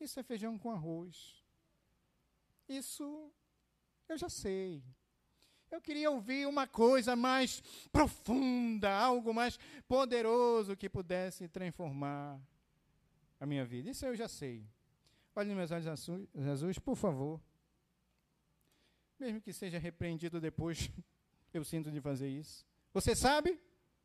isso 0.00 0.18
é 0.18 0.22
feijão 0.24 0.58
com 0.58 0.72
arroz. 0.72 1.39
Isso 2.70 3.32
eu 4.08 4.16
já 4.16 4.28
sei. 4.28 4.80
Eu 5.72 5.80
queria 5.80 6.08
ouvir 6.08 6.46
uma 6.46 6.68
coisa 6.68 7.16
mais 7.16 7.60
profunda, 7.90 8.88
algo 8.96 9.34
mais 9.34 9.58
poderoso 9.88 10.76
que 10.76 10.88
pudesse 10.88 11.48
transformar 11.48 12.40
a 13.40 13.44
minha 13.44 13.64
vida. 13.64 13.90
Isso 13.90 14.06
eu 14.06 14.14
já 14.14 14.28
sei. 14.28 14.64
Olhe 15.34 15.52
meus 15.52 15.72
olhos 15.72 15.88
azuis, 16.48 16.78
por 16.78 16.94
favor. 16.94 17.40
Mesmo 19.18 19.40
que 19.40 19.52
seja 19.52 19.78
repreendido 19.78 20.40
depois, 20.40 20.88
eu 21.52 21.64
sinto 21.64 21.90
de 21.90 22.00
fazer 22.00 22.28
isso. 22.28 22.64
Você 22.94 23.16
sabe? 23.16 23.60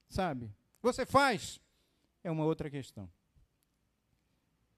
Sabe. 0.10 0.52
Você 0.82 1.06
faz? 1.06 1.62
É 2.24 2.32
uma 2.32 2.46
outra 2.46 2.68
questão. 2.68 3.08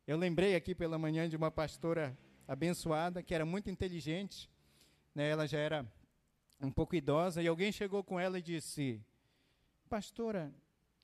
Eu 0.06 0.18
lembrei 0.18 0.56
aqui 0.56 0.76
pela 0.76 0.98
manhã 0.98 1.28
de 1.30 1.38
uma 1.38 1.50
pastora 1.50 2.18
abençoada, 2.48 3.22
que 3.22 3.36
era 3.36 3.46
muito 3.46 3.70
inteligente. 3.70 4.50
Né? 5.14 5.30
Ela 5.30 5.48
já 5.48 5.60
era 5.60 5.86
um 6.62 6.72
pouco 6.72 6.96
idosa, 6.96 7.42
e 7.42 7.48
alguém 7.48 7.72
chegou 7.72 8.04
com 8.04 8.20
ela 8.20 8.40
e 8.40 8.42
disse: 8.42 9.04
Pastora, 9.90 10.54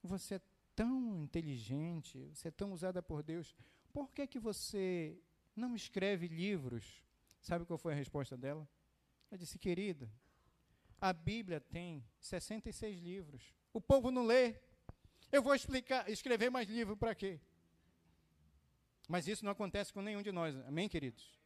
você 0.02 0.36
é 0.36 0.42
tão 0.76 1.22
inteligente, 1.22 2.30
você 2.34 2.48
é 2.48 2.52
tão 2.52 2.72
usada 2.72 3.02
por 3.02 3.22
Deus, 3.22 3.56
por 3.92 4.10
que, 4.12 4.26
que 4.26 4.40
você 4.40 5.16
não 5.56 5.76
escreve 5.76 6.28
livros? 6.28 7.04
Sabe 7.42 7.66
qual 7.66 7.78
foi 7.78 7.94
a 7.94 7.96
resposta 7.96 8.36
dela? 8.36 8.68
Ela 9.30 9.38
disse: 9.38 9.60
Querida, 9.60 10.10
a 11.00 11.14
Bíblia 11.14 11.60
tem 11.60 12.04
66 12.20 13.00
livros. 13.00 13.54
O 13.74 13.82
povo 13.82 14.10
não 14.10 14.26
lê. 14.26 14.56
Eu 15.32 15.42
vou 15.42 15.54
explicar, 15.54 16.10
escrever 16.10 16.50
mais 16.50 16.68
livro 16.70 16.96
para 16.96 17.14
quê? 17.14 17.40
Mas 19.14 19.28
isso 19.28 19.46
não 19.46 19.52
acontece 19.52 19.94
com 19.94 20.02
nenhum 20.02 20.24
de 20.24 20.32
nós. 20.32 20.56
Amém, 20.66 20.90
queridos? 20.90 21.40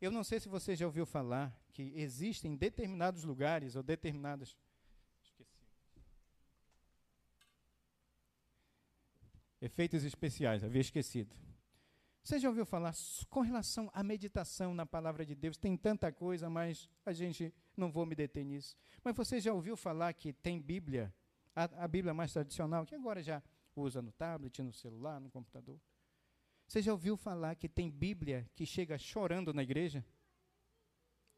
Eu 0.00 0.10
não 0.10 0.24
sei 0.24 0.40
se 0.40 0.48
você 0.48 0.74
já 0.74 0.86
ouviu 0.86 1.06
falar 1.06 1.56
que 1.72 1.92
existem 1.94 2.56
determinados 2.56 3.22
lugares 3.22 3.76
ou 3.76 3.82
determinadas. 3.84 4.56
Esqueci. 5.22 5.56
Efeitos 9.60 10.02
especiais, 10.02 10.64
havia 10.64 10.80
esquecido. 10.80 11.32
Você 12.24 12.40
já 12.40 12.48
ouviu 12.48 12.66
falar 12.66 12.92
com 13.30 13.40
relação 13.40 13.88
à 13.94 14.02
meditação 14.02 14.74
na 14.74 14.84
palavra 14.84 15.24
de 15.24 15.36
Deus? 15.36 15.56
Tem 15.56 15.76
tanta 15.76 16.10
coisa, 16.10 16.50
mas 16.50 16.90
a 17.04 17.12
gente 17.12 17.54
não 17.76 17.88
vou 17.88 18.04
me 18.04 18.16
deter 18.16 18.44
nisso. 18.44 18.76
Mas 19.04 19.14
você 19.14 19.38
já 19.38 19.52
ouviu 19.54 19.76
falar 19.76 20.12
que 20.12 20.32
tem 20.32 20.60
Bíblia, 20.60 21.14
a, 21.54 21.84
a 21.84 21.86
Bíblia 21.86 22.12
mais 22.12 22.32
tradicional, 22.32 22.84
que 22.84 22.96
agora 22.96 23.22
já 23.22 23.40
usa 23.76 24.02
no 24.02 24.10
tablet, 24.10 24.60
no 24.60 24.72
celular, 24.72 25.20
no 25.20 25.30
computador? 25.30 25.80
Você 26.66 26.82
já 26.82 26.92
ouviu 26.92 27.16
falar 27.16 27.54
que 27.54 27.68
tem 27.68 27.90
Bíblia 27.90 28.48
que 28.54 28.66
chega 28.66 28.98
chorando 28.98 29.54
na 29.54 29.62
igreja? 29.62 30.04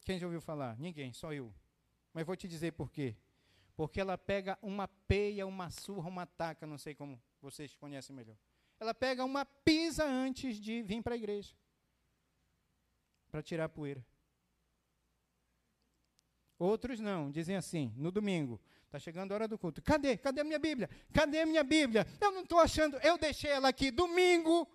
Quem 0.04 0.18
já 0.18 0.26
ouviu 0.26 0.40
falar? 0.40 0.78
Ninguém, 0.78 1.12
só 1.12 1.32
eu. 1.32 1.52
Mas 2.14 2.24
vou 2.24 2.34
te 2.34 2.48
dizer 2.48 2.72
por 2.72 2.90
quê. 2.90 3.14
Porque 3.76 4.00
ela 4.00 4.16
pega 4.16 4.58
uma 4.62 4.88
peia, 4.88 5.46
uma 5.46 5.70
surra, 5.70 6.08
uma 6.08 6.26
taca, 6.26 6.66
não 6.66 6.78
sei 6.78 6.94
como 6.94 7.20
vocês 7.40 7.74
conhecem 7.76 8.16
melhor. 8.16 8.36
Ela 8.80 8.94
pega 8.94 9.24
uma 9.24 9.44
pisa 9.44 10.04
antes 10.04 10.56
de 10.56 10.82
vir 10.82 11.02
para 11.02 11.14
a 11.14 11.16
igreja. 11.18 11.54
Para 13.30 13.42
tirar 13.42 13.66
a 13.66 13.68
poeira. 13.68 14.04
Outros 16.58 16.98
não, 16.98 17.30
dizem 17.30 17.54
assim, 17.54 17.92
no 17.96 18.10
domingo, 18.10 18.60
está 18.86 18.98
chegando 18.98 19.30
a 19.30 19.34
hora 19.34 19.46
do 19.46 19.58
culto. 19.58 19.80
Cadê? 19.80 20.16
Cadê 20.16 20.40
a 20.40 20.44
minha 20.44 20.58
Bíblia? 20.58 20.88
Cadê 21.12 21.40
a 21.40 21.46
minha 21.46 21.62
Bíblia? 21.62 22.06
Eu 22.20 22.32
não 22.32 22.42
estou 22.42 22.58
achando, 22.58 22.96
eu 22.98 23.16
deixei 23.16 23.50
ela 23.50 23.68
aqui 23.68 23.90
domingo. 23.90 24.68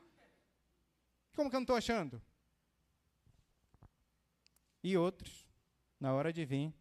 Como 1.33 1.49
que 1.49 1.55
eu 1.55 1.59
não 1.59 1.63
estou 1.63 1.75
achando? 1.75 2.21
E 4.83 4.95
outros, 4.97 5.47
na 5.99 6.13
hora 6.13 6.31
de 6.31 6.45
vir, 6.45 6.73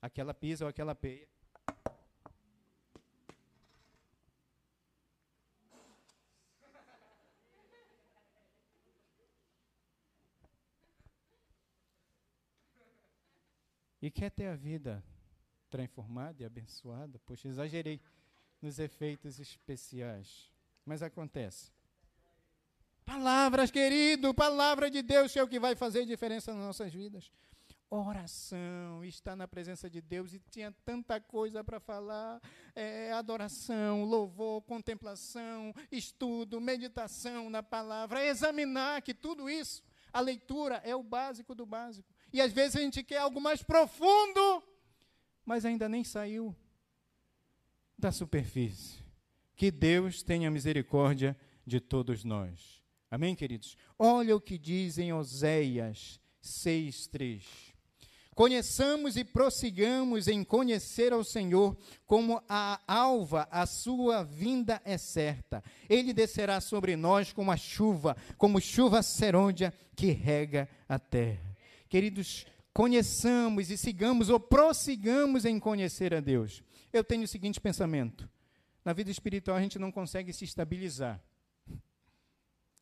aquela 0.00 0.32
pisa 0.32 0.64
ou 0.64 0.68
aquela 0.68 0.94
peia. 0.94 1.28
E 14.00 14.10
quer 14.10 14.30
ter 14.30 14.46
a 14.46 14.54
vida 14.54 15.04
transformada 15.68 16.42
e 16.42 16.46
abençoada? 16.46 17.18
Poxa, 17.26 17.48
exagerei 17.48 18.00
nos 18.62 18.78
efeitos 18.78 19.38
especiais. 19.38 20.50
Mas 20.84 21.02
acontece. 21.02 21.72
Palavras, 23.08 23.70
querido, 23.70 24.34
palavra 24.34 24.90
de 24.90 25.00
Deus 25.00 25.34
é 25.34 25.42
o 25.42 25.48
que 25.48 25.58
vai 25.58 25.74
fazer 25.74 26.04
diferença 26.04 26.52
nas 26.52 26.62
nossas 26.62 26.92
vidas 26.92 27.30
oração, 27.90 29.02
estar 29.02 29.34
na 29.34 29.48
presença 29.48 29.88
de 29.88 30.02
Deus 30.02 30.34
e 30.34 30.42
tinha 30.50 30.70
tanta 30.84 31.18
coisa 31.18 31.64
para 31.64 31.80
falar: 31.80 32.38
é, 32.74 33.12
adoração, 33.12 34.04
louvor, 34.04 34.60
contemplação, 34.62 35.72
estudo, 35.90 36.60
meditação 36.60 37.48
na 37.48 37.62
palavra, 37.62 38.24
examinar 38.24 39.00
que 39.00 39.14
tudo 39.14 39.48
isso, 39.48 39.82
a 40.12 40.20
leitura 40.20 40.82
é 40.84 40.94
o 40.94 41.02
básico 41.02 41.54
do 41.54 41.64
básico. 41.64 42.06
E 42.30 42.42
às 42.42 42.52
vezes 42.52 42.76
a 42.76 42.80
gente 42.80 43.02
quer 43.02 43.18
algo 43.18 43.40
mais 43.40 43.62
profundo, 43.62 44.62
mas 45.46 45.64
ainda 45.64 45.88
nem 45.88 46.04
saiu 46.04 46.54
da 47.98 48.12
superfície. 48.12 48.98
Que 49.56 49.70
Deus 49.70 50.22
tenha 50.22 50.50
misericórdia 50.50 51.34
de 51.66 51.80
todos 51.80 52.22
nós. 52.22 52.77
Amém, 53.10 53.34
queridos? 53.34 53.76
Olha 53.98 54.36
o 54.36 54.40
que 54.40 54.58
diz 54.58 54.98
em 54.98 55.12
Oséias 55.12 56.20
6,3. 56.42 57.42
Conheçamos 58.34 59.16
e 59.16 59.24
prossigamos 59.24 60.28
em 60.28 60.44
conhecer 60.44 61.12
ao 61.12 61.24
Senhor, 61.24 61.76
como 62.06 62.40
a 62.48 62.80
alva, 62.86 63.48
a 63.50 63.66
sua 63.66 64.22
vinda 64.22 64.80
é 64.84 64.96
certa. 64.96 65.64
Ele 65.88 66.12
descerá 66.12 66.60
sobre 66.60 66.94
nós 66.94 67.32
como 67.32 67.50
a 67.50 67.56
chuva, 67.56 68.16
como 68.36 68.60
chuva 68.60 69.02
serôdia 69.02 69.74
que 69.96 70.12
rega 70.12 70.68
a 70.88 71.00
terra. 71.00 71.56
Queridos, 71.88 72.46
conheçamos 72.72 73.70
e 73.70 73.76
sigamos 73.76 74.28
ou 74.28 74.38
prossigamos 74.38 75.44
em 75.44 75.58
conhecer 75.58 76.14
a 76.14 76.20
Deus. 76.20 76.62
Eu 76.92 77.02
tenho 77.02 77.24
o 77.24 77.28
seguinte 77.28 77.60
pensamento: 77.60 78.30
na 78.84 78.92
vida 78.92 79.10
espiritual 79.10 79.56
a 79.56 79.60
gente 79.60 79.80
não 79.80 79.90
consegue 79.90 80.32
se 80.32 80.44
estabilizar. 80.44 81.20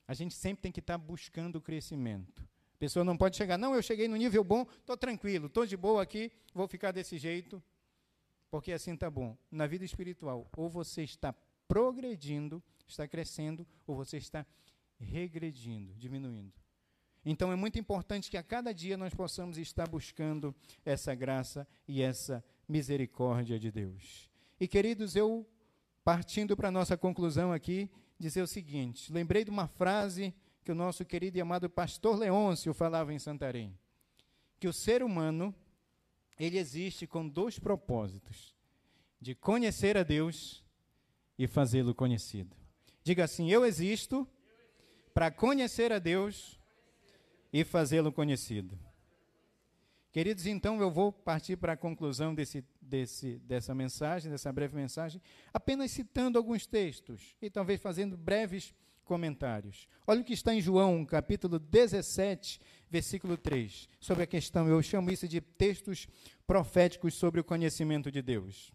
A 0.06 0.14
gente 0.14 0.34
sempre 0.34 0.62
tem 0.62 0.72
que 0.72 0.80
estar 0.80 0.98
buscando 0.98 1.56
o 1.56 1.60
crescimento. 1.60 2.42
A 2.74 2.78
pessoa 2.78 3.04
não 3.04 3.16
pode 3.16 3.36
chegar, 3.36 3.56
não, 3.56 3.74
eu 3.74 3.82
cheguei 3.82 4.06
no 4.06 4.16
nível 4.16 4.44
bom, 4.44 4.66
estou 4.78 4.96
tranquilo, 4.96 5.46
estou 5.46 5.64
de 5.64 5.76
boa 5.76 6.02
aqui, 6.02 6.30
vou 6.54 6.68
ficar 6.68 6.92
desse 6.92 7.16
jeito, 7.16 7.62
porque 8.50 8.70
assim 8.72 8.92
está 8.94 9.10
bom. 9.10 9.36
Na 9.50 9.66
vida 9.66 9.84
espiritual, 9.84 10.48
ou 10.56 10.68
você 10.68 11.02
está 11.02 11.34
progredindo, 11.66 12.62
está 12.86 13.08
crescendo, 13.08 13.66
ou 13.86 13.96
você 13.96 14.18
está 14.18 14.46
regredindo, 14.98 15.94
diminuindo. 15.94 16.52
Então 17.24 17.50
é 17.50 17.56
muito 17.56 17.78
importante 17.78 18.30
que 18.30 18.36
a 18.36 18.42
cada 18.42 18.72
dia 18.72 18.96
nós 18.96 19.12
possamos 19.12 19.58
estar 19.58 19.88
buscando 19.88 20.54
essa 20.84 21.14
graça 21.14 21.66
e 21.88 22.00
essa 22.00 22.44
misericórdia 22.68 23.58
de 23.58 23.72
Deus. 23.72 24.30
E 24.60 24.68
queridos, 24.68 25.16
eu 25.16 25.44
partindo 26.04 26.56
para 26.56 26.68
a 26.68 26.70
nossa 26.70 26.96
conclusão 26.96 27.52
aqui, 27.52 27.90
dizer 28.18 28.42
o 28.42 28.46
seguinte: 28.46 29.12
lembrei 29.12 29.44
de 29.44 29.50
uma 29.50 29.66
frase 29.66 30.34
que 30.64 30.72
o 30.72 30.74
nosso 30.74 31.04
querido 31.04 31.38
e 31.38 31.40
amado 31.40 31.70
pastor 31.70 32.18
Leôncio 32.18 32.74
falava 32.74 33.12
em 33.12 33.18
Santarém, 33.18 33.78
que 34.58 34.68
o 34.68 34.72
ser 34.72 35.02
humano 35.02 35.54
ele 36.38 36.58
existe 36.58 37.06
com 37.06 37.28
dois 37.28 37.58
propósitos: 37.58 38.54
de 39.20 39.34
conhecer 39.34 39.96
a 39.96 40.02
Deus 40.02 40.64
e 41.38 41.46
fazê-lo 41.46 41.94
conhecido. 41.94 42.56
Diga 43.02 43.24
assim: 43.24 43.50
eu 43.50 43.64
existo 43.64 44.26
para 45.14 45.30
conhecer 45.30 45.92
a 45.92 45.98
Deus 45.98 46.58
e 47.52 47.64
fazê-lo 47.64 48.12
conhecido. 48.12 48.78
Queridos, 50.16 50.46
então 50.46 50.80
eu 50.80 50.90
vou 50.90 51.12
partir 51.12 51.58
para 51.58 51.74
a 51.74 51.76
conclusão 51.76 52.34
desse, 52.34 52.64
desse, 52.80 53.38
dessa 53.40 53.74
mensagem, 53.74 54.30
dessa 54.30 54.50
breve 54.50 54.74
mensagem, 54.74 55.20
apenas 55.52 55.90
citando 55.90 56.38
alguns 56.38 56.66
textos 56.66 57.36
e 57.42 57.50
talvez 57.50 57.82
fazendo 57.82 58.16
breves 58.16 58.74
comentários. 59.04 59.86
Olha 60.06 60.22
o 60.22 60.24
que 60.24 60.32
está 60.32 60.54
em 60.54 60.60
João, 60.62 61.04
capítulo 61.04 61.58
17, 61.58 62.58
versículo 62.88 63.36
3, 63.36 63.90
sobre 64.00 64.22
a 64.22 64.26
questão, 64.26 64.66
eu 64.66 64.80
chamo 64.80 65.12
isso 65.12 65.28
de 65.28 65.42
textos 65.42 66.08
proféticos 66.46 67.12
sobre 67.12 67.42
o 67.42 67.44
conhecimento 67.44 68.10
de 68.10 68.22
Deus. 68.22 68.72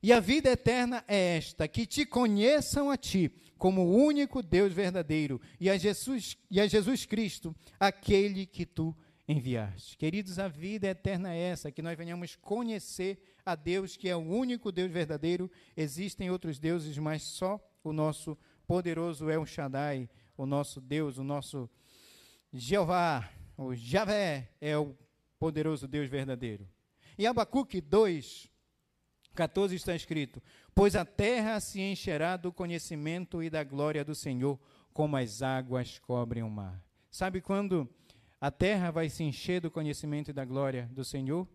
E 0.00 0.12
a 0.12 0.20
vida 0.20 0.50
eterna 0.50 1.04
é 1.08 1.36
esta: 1.36 1.66
que 1.66 1.84
te 1.84 2.06
conheçam 2.06 2.92
a 2.92 2.96
ti, 2.96 3.30
como 3.58 3.82
o 3.82 3.96
único 3.96 4.40
Deus 4.40 4.72
verdadeiro, 4.72 5.40
e 5.58 5.68
a 5.68 5.76
Jesus, 5.76 6.38
e 6.48 6.60
a 6.60 6.66
Jesus 6.68 7.04
Cristo, 7.04 7.54
aquele 7.78 8.46
que 8.46 8.64
tu 8.64 8.96
enviaste. 9.30 9.96
Queridos, 9.96 10.38
a 10.38 10.48
vida 10.48 10.88
eterna 10.88 11.32
é 11.32 11.38
essa, 11.38 11.70
que 11.70 11.82
nós 11.82 11.96
venhamos 11.96 12.36
conhecer 12.36 13.22
a 13.44 13.54
Deus, 13.54 13.96
que 13.96 14.08
é 14.08 14.16
o 14.16 14.20
único 14.20 14.72
Deus 14.72 14.90
verdadeiro. 14.90 15.50
Existem 15.76 16.30
outros 16.30 16.58
deuses, 16.58 16.98
mas 16.98 17.22
só 17.22 17.60
o 17.84 17.92
nosso 17.92 18.36
poderoso 18.66 19.30
El 19.30 19.46
Shaddai, 19.46 20.08
o 20.36 20.46
nosso 20.46 20.80
Deus, 20.80 21.18
o 21.18 21.24
nosso 21.24 21.70
Jeová, 22.52 23.30
o 23.56 23.74
Javé, 23.74 24.50
é 24.60 24.76
o 24.76 24.96
poderoso 25.38 25.86
Deus 25.86 26.08
verdadeiro. 26.08 26.68
Em 27.16 27.26
Abacuque 27.26 27.80
2, 27.80 28.50
14 29.34 29.76
está 29.76 29.94
escrito: 29.94 30.42
Pois 30.74 30.96
a 30.96 31.04
terra 31.04 31.60
se 31.60 31.80
encherá 31.80 32.36
do 32.36 32.52
conhecimento 32.52 33.42
e 33.42 33.48
da 33.48 33.62
glória 33.62 34.04
do 34.04 34.14
Senhor, 34.14 34.58
como 34.92 35.16
as 35.16 35.40
águas 35.40 35.98
cobrem 36.00 36.42
o 36.42 36.50
mar. 36.50 36.82
Sabe 37.10 37.40
quando 37.40 37.88
a 38.40 38.50
terra 38.50 38.90
vai 38.90 39.08
se 39.08 39.22
encher 39.22 39.60
do 39.60 39.70
conhecimento 39.70 40.30
e 40.30 40.32
da 40.32 40.44
glória 40.44 40.88
do 40.92 41.04
Senhor? 41.04 41.46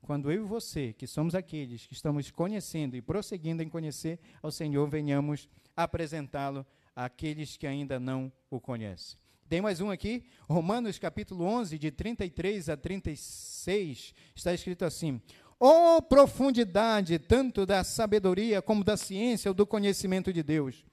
Quando 0.00 0.30
eu 0.30 0.44
e 0.44 0.46
você, 0.46 0.92
que 0.92 1.06
somos 1.06 1.34
aqueles 1.34 1.86
que 1.86 1.92
estamos 1.92 2.30
conhecendo 2.30 2.96
e 2.96 3.02
prosseguindo 3.02 3.62
em 3.62 3.68
conhecer 3.68 4.20
ao 4.40 4.50
Senhor, 4.50 4.88
venhamos 4.88 5.48
apresentá-lo 5.76 6.64
àqueles 6.94 7.56
que 7.56 7.66
ainda 7.66 7.98
não 7.98 8.32
o 8.48 8.60
conhecem. 8.60 9.18
Tem 9.48 9.60
mais 9.60 9.80
um 9.80 9.90
aqui, 9.90 10.24
Romanos 10.48 10.98
capítulo 10.98 11.44
11, 11.44 11.78
de 11.78 11.90
33 11.90 12.68
a 12.68 12.76
36, 12.76 14.14
está 14.34 14.52
escrito 14.52 14.84
assim: 14.84 15.20
Oh, 15.58 16.00
profundidade, 16.00 17.18
tanto 17.18 17.66
da 17.66 17.82
sabedoria 17.82 18.62
como 18.62 18.84
da 18.84 18.96
ciência 18.96 19.50
ou 19.50 19.54
do 19.54 19.66
conhecimento 19.66 20.32
de 20.32 20.42
Deus. 20.42 20.84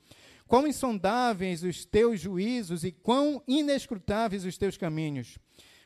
Quão 0.47 0.67
insondáveis 0.67 1.63
os 1.63 1.85
teus 1.85 2.19
juízos 2.19 2.83
e 2.83 2.91
quão 2.91 3.41
inescrutáveis 3.47 4.45
os 4.45 4.57
teus 4.57 4.77
caminhos. 4.77 5.39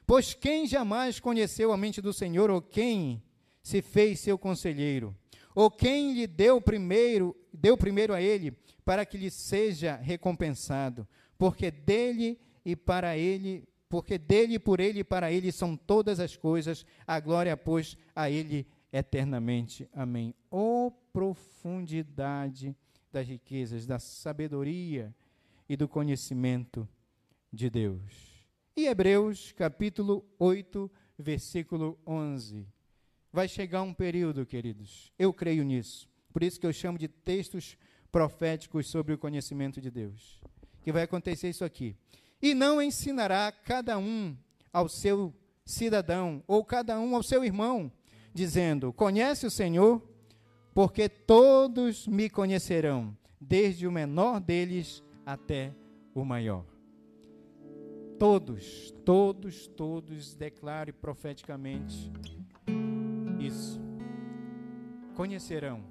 Pois 0.05 0.33
quem 0.33 0.67
jamais 0.67 1.19
conheceu 1.19 1.71
a 1.71 1.77
mente 1.77 2.01
do 2.01 2.11
Senhor, 2.11 2.49
ou 2.49 2.61
quem 2.61 3.23
se 3.61 3.81
fez 3.81 4.19
seu 4.19 4.37
conselheiro, 4.37 5.15
ou 5.55 5.69
quem 5.69 6.13
lhe 6.13 6.27
deu 6.27 6.59
primeiro, 6.59 7.35
deu 7.53 7.77
primeiro 7.77 8.13
a 8.13 8.21
ele, 8.21 8.51
para 8.83 9.05
que 9.05 9.17
lhe 9.17 9.29
seja 9.29 9.95
recompensado, 9.95 11.07
porque 11.37 11.69
dele 11.69 12.39
e 12.65 12.75
para 12.75 13.17
ele 13.17 13.67
porque 13.89 14.19
dele, 14.19 14.59
por 14.59 14.79
ele 14.79 14.99
e 14.99 15.03
para 15.03 15.31
ele 15.31 15.51
são 15.51 15.75
todas 15.75 16.19
as 16.19 16.37
coisas, 16.37 16.85
a 17.07 17.19
glória, 17.19 17.57
pois, 17.57 17.97
a 18.15 18.29
ele 18.29 18.67
eternamente. 18.93 19.89
Amém. 19.91 20.33
Oh 20.51 20.91
profundidade 21.11 22.75
das 23.11 23.27
riquezas, 23.27 23.85
da 23.85 23.99
sabedoria 23.99 25.13
e 25.67 25.75
do 25.75 25.87
conhecimento 25.87 26.87
de 27.51 27.69
Deus. 27.69 28.45
E 28.75 28.87
Hebreus, 28.87 29.51
capítulo 29.51 30.25
8, 30.37 30.89
versículo 31.17 31.99
11. 32.05 32.65
Vai 33.31 33.47
chegar 33.47 33.81
um 33.81 33.93
período, 33.93 34.45
queridos, 34.45 35.11
eu 35.17 35.33
creio 35.33 35.63
nisso. 35.63 36.09
Por 36.31 36.43
isso 36.43 36.59
que 36.59 36.65
eu 36.65 36.73
chamo 36.73 36.97
de 36.97 37.07
textos 37.07 37.77
proféticos 38.11 38.87
sobre 38.87 39.13
o 39.13 39.17
conhecimento 39.17 39.81
de 39.81 39.91
Deus. 39.91 40.41
Que 40.81 40.91
vai 40.91 41.03
acontecer 41.03 41.49
isso 41.49 41.65
aqui 41.65 41.95
e 42.41 42.53
não 42.53 42.81
ensinará 42.81 43.51
cada 43.51 43.97
um 43.97 44.35
ao 44.71 44.87
seu 44.87 45.33
cidadão, 45.65 46.43
ou 46.47 46.63
cada 46.63 46.99
um 46.99 47.15
ao 47.15 47.23
seu 47.23 47.43
irmão, 47.43 47.91
dizendo: 48.33 48.93
Conhece 48.93 49.45
o 49.45 49.51
Senhor, 49.51 50.01
porque 50.79 51.09
todos 51.09 52.07
me 52.07 52.29
conhecerão, 52.29 53.13
desde 53.37 53.85
o 53.85 53.91
menor 53.91 54.39
deles 54.39 55.03
até 55.25 55.73
o 56.15 56.23
maior. 56.23 56.63
Todos, 58.17 58.89
todos, 59.03 59.67
todos, 59.67 60.33
declare 60.35 60.93
profeticamente 60.93 62.09
isso. 63.41 63.77
Conhecerão 65.15 65.83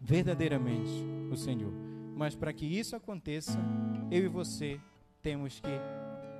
verdadeiramente 0.00 1.04
o 1.30 1.36
Senhor. 1.36 1.74
Mas 2.16 2.34
para 2.34 2.54
que 2.54 2.64
isso 2.64 2.96
aconteça, 2.96 3.58
eu 4.10 4.24
e 4.24 4.28
você 4.28 4.80
temos 5.20 5.60
que 5.60 5.68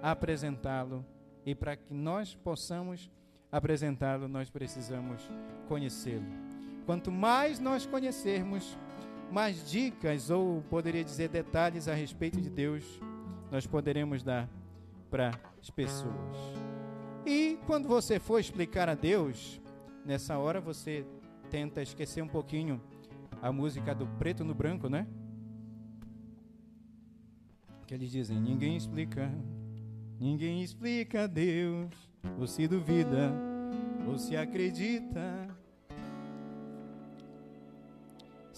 apresentá-lo 0.00 1.04
e 1.44 1.54
para 1.54 1.76
que 1.76 1.92
nós 1.92 2.34
possamos 2.34 3.10
apresentá-lo, 3.52 4.26
nós 4.26 4.48
precisamos 4.48 5.20
conhecê-lo. 5.68 6.47
Quanto 6.88 7.12
mais 7.12 7.60
nós 7.60 7.84
conhecermos, 7.84 8.74
mais 9.30 9.70
dicas 9.70 10.30
ou 10.30 10.62
poderia 10.70 11.04
dizer 11.04 11.28
detalhes 11.28 11.86
a 11.86 11.92
respeito 11.92 12.40
de 12.40 12.48
Deus, 12.48 12.82
nós 13.50 13.66
poderemos 13.66 14.22
dar 14.22 14.48
para 15.10 15.38
as 15.60 15.68
pessoas. 15.68 16.34
E 17.26 17.58
quando 17.66 17.86
você 17.86 18.18
for 18.18 18.40
explicar 18.40 18.88
a 18.88 18.94
Deus, 18.94 19.60
nessa 20.02 20.38
hora 20.38 20.62
você 20.62 21.04
tenta 21.50 21.82
esquecer 21.82 22.22
um 22.22 22.26
pouquinho 22.26 22.80
a 23.42 23.52
música 23.52 23.94
do 23.94 24.06
preto 24.18 24.42
no 24.42 24.54
branco, 24.54 24.88
né? 24.88 25.06
que 27.86 27.92
eles 27.92 28.10
dizem: 28.10 28.40
ninguém 28.40 28.78
explica, 28.78 29.30
ninguém 30.18 30.62
explica 30.62 31.24
a 31.24 31.26
Deus, 31.26 31.92
ou 32.38 32.46
se 32.46 32.66
duvida, 32.66 33.30
ou 34.08 34.16
se 34.16 34.34
acredita. 34.38 35.57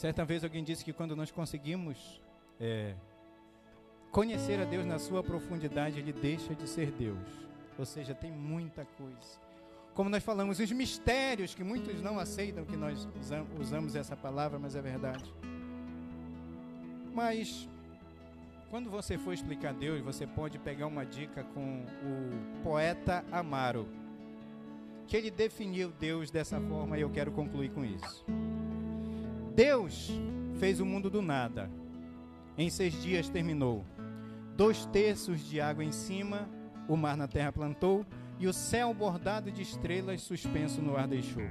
Certa 0.01 0.25
vez 0.25 0.43
alguém 0.43 0.65
disse 0.65 0.83
que 0.83 0.95
quando 0.95 1.15
nós 1.15 1.31
conseguimos 1.31 2.23
é, 2.59 2.95
conhecer 4.11 4.59
a 4.59 4.65
Deus 4.65 4.87
na 4.87 4.99
sua 4.99 5.23
profundidade, 5.23 5.99
ele 5.99 6.11
deixa 6.11 6.55
de 6.55 6.67
ser 6.67 6.91
Deus. 6.91 7.29
Ou 7.79 7.85
seja, 7.85 8.15
tem 8.15 8.33
muita 8.33 8.87
coisa. 8.97 9.39
Como 9.93 10.09
nós 10.09 10.25
falamos, 10.25 10.59
os 10.59 10.73
mistérios 10.73 11.55
que 11.55 11.63
muitos 11.63 12.01
não 12.01 12.19
aceitam 12.19 12.65
que 12.65 12.79
nós 12.79 13.07
usamos 13.61 13.95
essa 13.95 14.17
palavra, 14.17 14.59
mas 14.59 14.75
é 14.75 14.81
verdade. 14.81 15.35
Mas 17.13 17.69
quando 18.71 18.89
você 18.89 19.19
for 19.19 19.35
explicar 19.35 19.75
Deus, 19.75 20.01
você 20.01 20.27
pode 20.27 20.59
pegar 20.59 20.87
uma 20.87 21.05
dica 21.05 21.45
com 21.45 21.85
o 21.85 22.63
poeta 22.63 23.23
Amaro, 23.31 23.87
que 25.07 25.15
ele 25.15 25.31
definiu 25.31 25.93
Deus 26.01 26.31
dessa 26.31 26.59
forma 26.59 26.97
e 26.97 27.03
eu 27.03 27.11
quero 27.11 27.31
concluir 27.33 27.71
com 27.71 27.85
isso. 27.85 28.25
Deus 29.61 30.11
fez 30.59 30.81
o 30.81 30.87
mundo 30.87 31.11
do 31.11 31.21
nada. 31.21 31.71
Em 32.57 32.71
seis 32.71 32.95
dias 33.03 33.29
terminou. 33.29 33.85
Dois 34.57 34.87
terços 34.87 35.47
de 35.47 35.61
água 35.61 35.85
em 35.85 35.93
cima, 35.93 36.49
o 36.89 36.97
mar 36.97 37.15
na 37.15 37.29
terra 37.29 37.53
plantou, 37.53 38.07
e 38.39 38.47
o 38.47 38.55
céu 38.55 38.95
bordado 38.95 39.53
de 39.53 39.61
estrelas 39.61 40.23
suspenso 40.23 40.81
no 40.81 40.97
ar 40.97 41.07
deixou. 41.07 41.43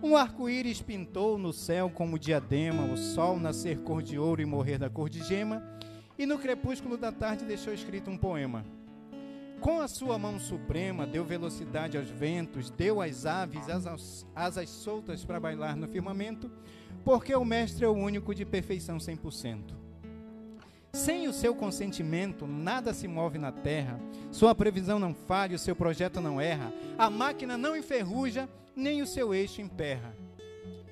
Um 0.00 0.16
arco-íris 0.16 0.80
pintou 0.80 1.36
no 1.36 1.52
céu 1.52 1.90
como 1.90 2.16
diadema, 2.16 2.84
o 2.84 2.96
sol 2.96 3.40
nascer 3.40 3.80
cor 3.80 4.04
de 4.04 4.16
ouro 4.16 4.40
e 4.40 4.46
morrer 4.46 4.78
da 4.78 4.88
cor 4.88 5.10
de 5.10 5.20
gema, 5.24 5.60
e 6.16 6.26
no 6.26 6.38
crepúsculo 6.38 6.96
da 6.96 7.10
tarde 7.10 7.44
deixou 7.44 7.74
escrito 7.74 8.08
um 8.08 8.16
poema. 8.16 8.64
Com 9.60 9.80
a 9.80 9.88
sua 9.88 10.16
mão 10.16 10.38
suprema, 10.38 11.04
deu 11.04 11.24
velocidade 11.24 11.98
aos 11.98 12.08
ventos, 12.08 12.70
deu 12.70 13.00
às 13.00 13.26
aves 13.26 13.68
asas, 13.68 14.24
asas 14.32 14.70
soltas 14.70 15.24
para 15.24 15.40
bailar 15.40 15.74
no 15.74 15.88
firmamento, 15.88 16.48
porque 17.06 17.32
o 17.36 17.44
Mestre 17.44 17.84
é 17.84 17.88
o 17.88 17.92
único 17.92 18.34
de 18.34 18.44
perfeição 18.44 18.96
100%. 18.96 19.76
Sem 20.92 21.28
o 21.28 21.32
seu 21.32 21.54
consentimento, 21.54 22.48
nada 22.48 22.92
se 22.92 23.06
move 23.06 23.38
na 23.38 23.52
terra. 23.52 24.00
Sua 24.32 24.56
previsão 24.56 24.98
não 24.98 25.14
falha, 25.14 25.54
o 25.54 25.58
seu 25.58 25.76
projeto 25.76 26.20
não 26.20 26.40
erra. 26.40 26.72
A 26.98 27.08
máquina 27.08 27.56
não 27.56 27.76
enferruja, 27.76 28.48
nem 28.74 29.02
o 29.02 29.06
seu 29.06 29.32
eixo 29.32 29.60
emperra. 29.60 30.16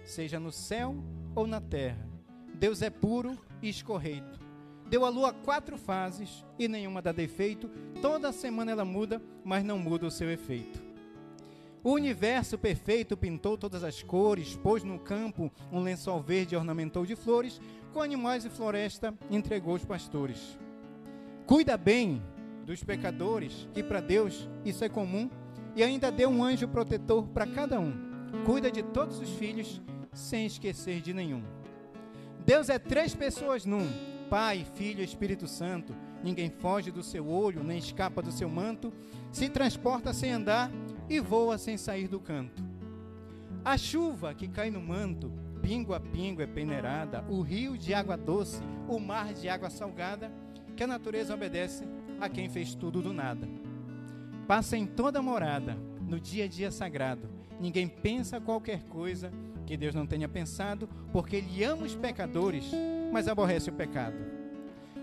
Seja 0.04 0.38
no 0.38 0.52
céu 0.52 0.94
ou 1.34 1.48
na 1.48 1.60
terra, 1.60 2.08
Deus 2.54 2.80
é 2.80 2.90
puro 2.90 3.36
e 3.60 3.68
escorreito. 3.68 4.38
Deu 4.88 5.04
a 5.04 5.08
lua 5.08 5.32
quatro 5.32 5.76
fases 5.76 6.44
e 6.56 6.68
nenhuma 6.68 7.02
dá 7.02 7.10
defeito. 7.10 7.68
Toda 8.00 8.30
semana 8.30 8.70
ela 8.70 8.84
muda, 8.84 9.20
mas 9.44 9.64
não 9.64 9.80
muda 9.80 10.06
o 10.06 10.12
seu 10.12 10.30
efeito. 10.30 10.83
O 11.84 11.92
universo 11.92 12.56
perfeito 12.56 13.14
pintou 13.14 13.58
todas 13.58 13.84
as 13.84 14.02
cores, 14.02 14.56
pôs 14.56 14.82
no 14.82 14.98
campo 14.98 15.52
um 15.70 15.80
lençol 15.80 16.18
verde 16.22 16.54
e 16.54 16.56
ornamentou 16.56 17.04
de 17.04 17.14
flores, 17.14 17.60
com 17.92 18.00
animais 18.00 18.46
e 18.46 18.48
floresta 18.48 19.12
entregou 19.30 19.74
os 19.74 19.84
pastores. 19.84 20.58
Cuida 21.46 21.76
bem 21.76 22.22
dos 22.64 22.82
pecadores, 22.82 23.68
que 23.74 23.82
para 23.82 24.00
Deus 24.00 24.48
isso 24.64 24.82
é 24.82 24.88
comum, 24.88 25.28
e 25.76 25.82
ainda 25.84 26.10
deu 26.10 26.30
um 26.30 26.42
anjo 26.42 26.66
protetor 26.66 27.28
para 27.28 27.46
cada 27.46 27.78
um. 27.78 27.92
Cuida 28.46 28.72
de 28.72 28.82
todos 28.82 29.20
os 29.20 29.28
filhos, 29.34 29.82
sem 30.10 30.46
esquecer 30.46 31.02
de 31.02 31.12
nenhum. 31.12 31.44
Deus 32.46 32.70
é 32.70 32.78
três 32.78 33.14
pessoas 33.14 33.66
num: 33.66 33.86
Pai, 34.30 34.66
Filho 34.74 35.02
e 35.02 35.04
Espírito 35.04 35.46
Santo. 35.46 35.94
Ninguém 36.22 36.48
foge 36.48 36.90
do 36.90 37.02
seu 37.02 37.28
olho, 37.28 37.62
nem 37.62 37.76
escapa 37.76 38.22
do 38.22 38.32
seu 38.32 38.48
manto, 38.48 38.90
se 39.30 39.50
transporta 39.50 40.14
sem 40.14 40.32
andar 40.32 40.70
e 41.08 41.20
voa 41.20 41.58
sem 41.58 41.76
sair 41.76 42.08
do 42.08 42.20
canto. 42.20 42.62
A 43.64 43.78
chuva 43.78 44.34
que 44.34 44.48
cai 44.48 44.70
no 44.70 44.80
manto 44.80 45.32
pingo 45.62 45.94
a 45.94 46.00
pingo 46.00 46.42
é 46.42 46.46
peneirada, 46.46 47.24
o 47.28 47.40
rio 47.40 47.78
de 47.78 47.94
água 47.94 48.18
doce, 48.18 48.62
o 48.86 48.98
mar 48.98 49.32
de 49.32 49.48
água 49.48 49.70
salgada, 49.70 50.30
que 50.76 50.82
a 50.82 50.86
natureza 50.86 51.32
obedece 51.32 51.84
a 52.20 52.28
quem 52.28 52.50
fez 52.50 52.74
tudo 52.74 53.00
do 53.00 53.14
nada. 53.14 53.48
Passa 54.46 54.76
em 54.76 54.86
toda 54.86 55.22
morada, 55.22 55.74
no 56.06 56.20
dia 56.20 56.44
a 56.44 56.48
dia 56.48 56.70
sagrado. 56.70 57.30
Ninguém 57.58 57.88
pensa 57.88 58.40
qualquer 58.40 58.82
coisa 58.84 59.32
que 59.64 59.74
Deus 59.74 59.94
não 59.94 60.06
tenha 60.06 60.28
pensado, 60.28 60.86
porque 61.10 61.36
Ele 61.36 61.64
ama 61.64 61.84
os 61.84 61.94
pecadores, 61.94 62.70
mas 63.10 63.26
aborrece 63.26 63.70
o 63.70 63.72
pecado. 63.72 64.33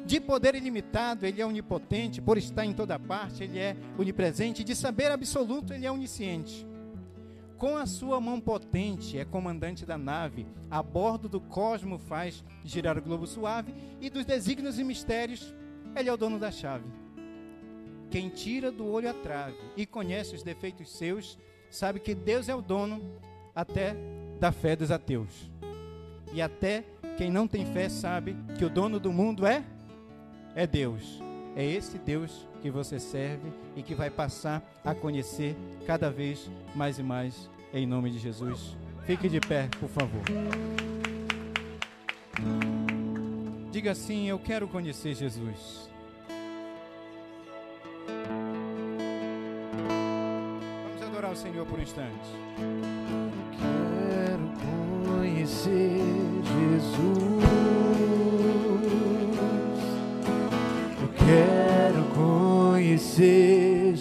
De 0.06 0.20
poder 0.20 0.56
ilimitado, 0.56 1.26
Ele 1.26 1.42
é 1.42 1.46
onipotente, 1.46 2.22
por 2.22 2.38
estar 2.38 2.66
em 2.66 2.74
toda 2.74 2.98
parte, 3.00 3.44
Ele 3.44 3.60
é 3.60 3.76
onipresente, 3.98 4.64
de 4.64 4.76
saber 4.76 5.12
absoluto, 5.12 5.74
Ele 5.74 5.86
é 5.86 5.92
onisciente 5.92 6.66
com 7.62 7.78
a 7.78 7.86
sua 7.86 8.20
mão 8.20 8.42
potente 8.42 9.20
é 9.20 9.24
comandante 9.24 9.86
da 9.86 9.96
nave, 9.96 10.48
a 10.68 10.82
bordo 10.82 11.30
do 11.30 11.40
cosmo 11.40 12.00
faz 12.00 12.44
girar 12.64 12.98
o 12.98 13.02
globo 13.04 13.28
suave 13.28 13.72
e 14.02 14.10
dos 14.10 14.26
desígnios 14.26 14.80
e 14.80 14.84
mistérios, 14.84 15.54
ele 15.96 16.10
é 16.10 16.12
o 16.12 16.18
dono 16.18 16.40
da 16.40 16.50
chave. 16.50 16.90
Quem 18.10 18.30
tira 18.30 18.72
do 18.72 18.88
olho 18.88 19.12
a 19.12 19.14
trave 19.14 19.60
e 19.78 19.86
conhece 19.86 20.34
os 20.34 20.42
defeitos 20.42 20.90
seus, 20.90 21.38
sabe 21.70 22.00
que 22.00 22.16
Deus 22.16 22.50
é 22.50 22.56
o 22.56 22.64
dono 22.64 23.00
até 23.54 23.96
da 24.40 24.52
fé 24.52 24.76
dos 24.76 24.90
ateus. 24.90 25.52
E 26.34 26.42
até 26.42 26.84
quem 27.16 27.30
não 27.30 27.48
tem 27.48 27.64
fé 27.64 27.90
sabe 27.90 28.36
que 28.58 28.66
o 28.66 28.72
dono 28.72 29.00
do 29.00 29.14
mundo 29.14 29.46
é 29.46 29.64
é 30.56 30.66
Deus. 30.68 31.22
É 31.56 31.66
esse 31.66 31.98
Deus 31.98 32.48
que 32.62 32.70
você 32.70 33.00
serve 33.00 33.52
e 33.76 33.84
que 33.84 33.94
vai 33.94 34.10
passar 34.10 34.64
a 34.86 34.96
conhecer 34.96 35.56
cada 35.86 36.10
vez 36.10 36.50
mais 36.76 36.98
e 36.98 37.04
mais 37.04 37.50
em 37.74 37.86
nome 37.86 38.10
de 38.10 38.20
Jesus. 38.20 38.76
Fique 39.06 39.28
de 39.28 39.40
pé, 39.40 39.68
por 39.80 39.90
favor. 39.90 40.22
Diga 43.72 43.92
assim: 43.92 44.28
Eu 44.30 44.40
quero 44.40 44.68
conhecer 44.68 45.16
Jesus. 45.16 45.90
Vamos 50.84 51.02
adorar 51.02 51.32
o 51.32 51.36
Senhor 51.36 51.66
por 51.66 51.80
um 51.80 51.82
instante. 51.82 52.30
Quero 53.58 54.52
conhecer 55.18 56.00
Jesus. 56.44 58.11
Conhecer 62.98 63.96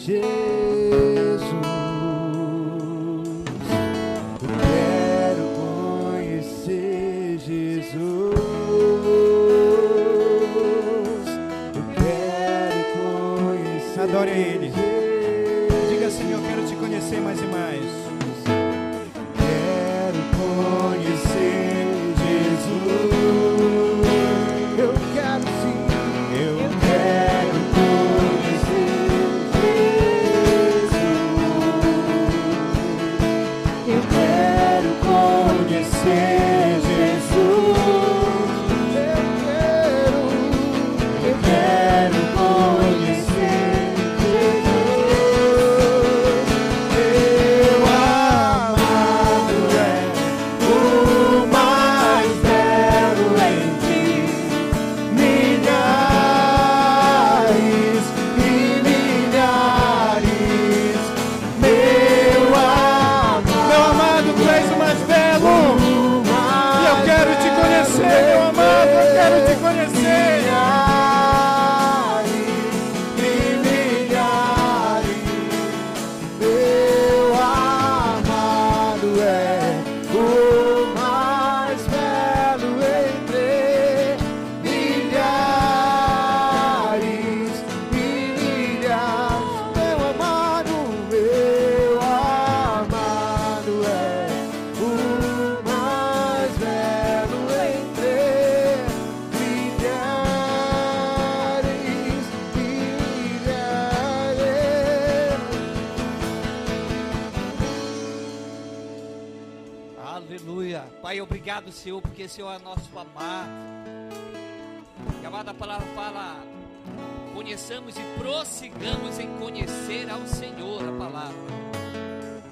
prossigamos 118.70 119.18
em 119.18 119.28
conhecer 119.38 120.10
ao 120.10 120.26
Senhor 120.26 120.82
a 120.88 120.92
palavra. 120.92 121.50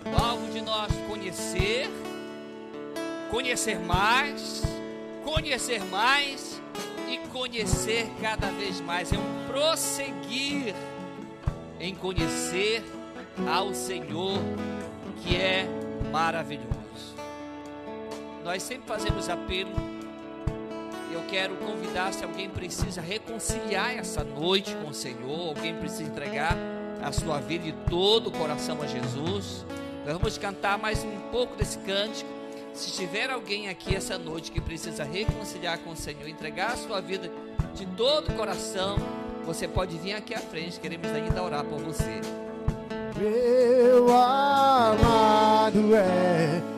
O 0.07 0.23
alvo 0.23 0.53
de 0.53 0.61
nós 0.61 0.91
conhecer, 1.07 1.89
conhecer 3.31 3.79
mais, 3.79 4.63
conhecer 5.25 5.85
mais 5.85 6.61
e 7.09 7.19
conhecer 7.29 8.09
cada 8.21 8.51
vez 8.51 8.81
mais. 8.81 9.13
É 9.13 9.19
um 9.19 9.47
prosseguir 9.47 10.75
em 11.79 11.95
conhecer 11.95 12.83
ao 13.49 13.73
Senhor 13.75 14.39
que 15.23 15.37
é 15.37 15.67
maravilhoso. 16.11 16.69
Nós 18.45 18.63
sempre 18.63 18.89
fazemos 18.89 19.29
apelo. 19.29 19.98
Eu 21.11 21.23
quero 21.29 21.57
convidar 21.57 22.13
se 22.13 22.23
alguém 22.25 22.51
precisa 22.51 23.01
reconciliar 23.01 23.97
essa 23.97 24.23
noite 24.23 24.75
com 24.77 24.91
o 24.91 24.95
Senhor, 24.95 25.49
alguém 25.49 25.75
precisa 25.75 26.03
entregar 26.05 26.57
a 27.03 27.13
sua 27.13 27.39
vida 27.39 27.67
e 27.67 27.73
todo 27.89 28.29
o 28.29 28.31
coração 28.31 28.83
a 28.83 28.87
Jesus. 28.87 29.65
Nós 30.05 30.15
vamos 30.15 30.37
cantar 30.39 30.79
mais 30.79 31.03
um 31.05 31.19
pouco 31.31 31.57
desse 31.57 31.79
cântico. 31.79 32.31
Se 32.75 32.93
tiver 32.93 33.31
alguém 33.31 33.69
aqui 33.69 33.95
essa 33.95 34.19
noite 34.19 34.53
que 34.53 34.61
precisa 34.61 35.03
reconciliar 35.05 35.79
com 35.79 35.91
o 35.91 35.97
Senhor, 35.97 36.29
entregar 36.29 36.73
a 36.73 36.77
sua 36.77 37.01
vida 37.01 37.31
de 37.75 37.87
todo 37.87 38.31
o 38.31 38.35
coração, 38.35 38.97
você 39.45 39.67
pode 39.67 39.97
vir 39.99 40.13
aqui 40.13 40.35
à 40.35 40.39
frente, 40.39 40.79
queremos 40.79 41.09
ainda 41.09 41.43
orar 41.43 41.65
por 41.65 41.81
você. 41.81 42.21
Meu 43.17 44.15
amado 44.15 45.95
é 45.95 46.78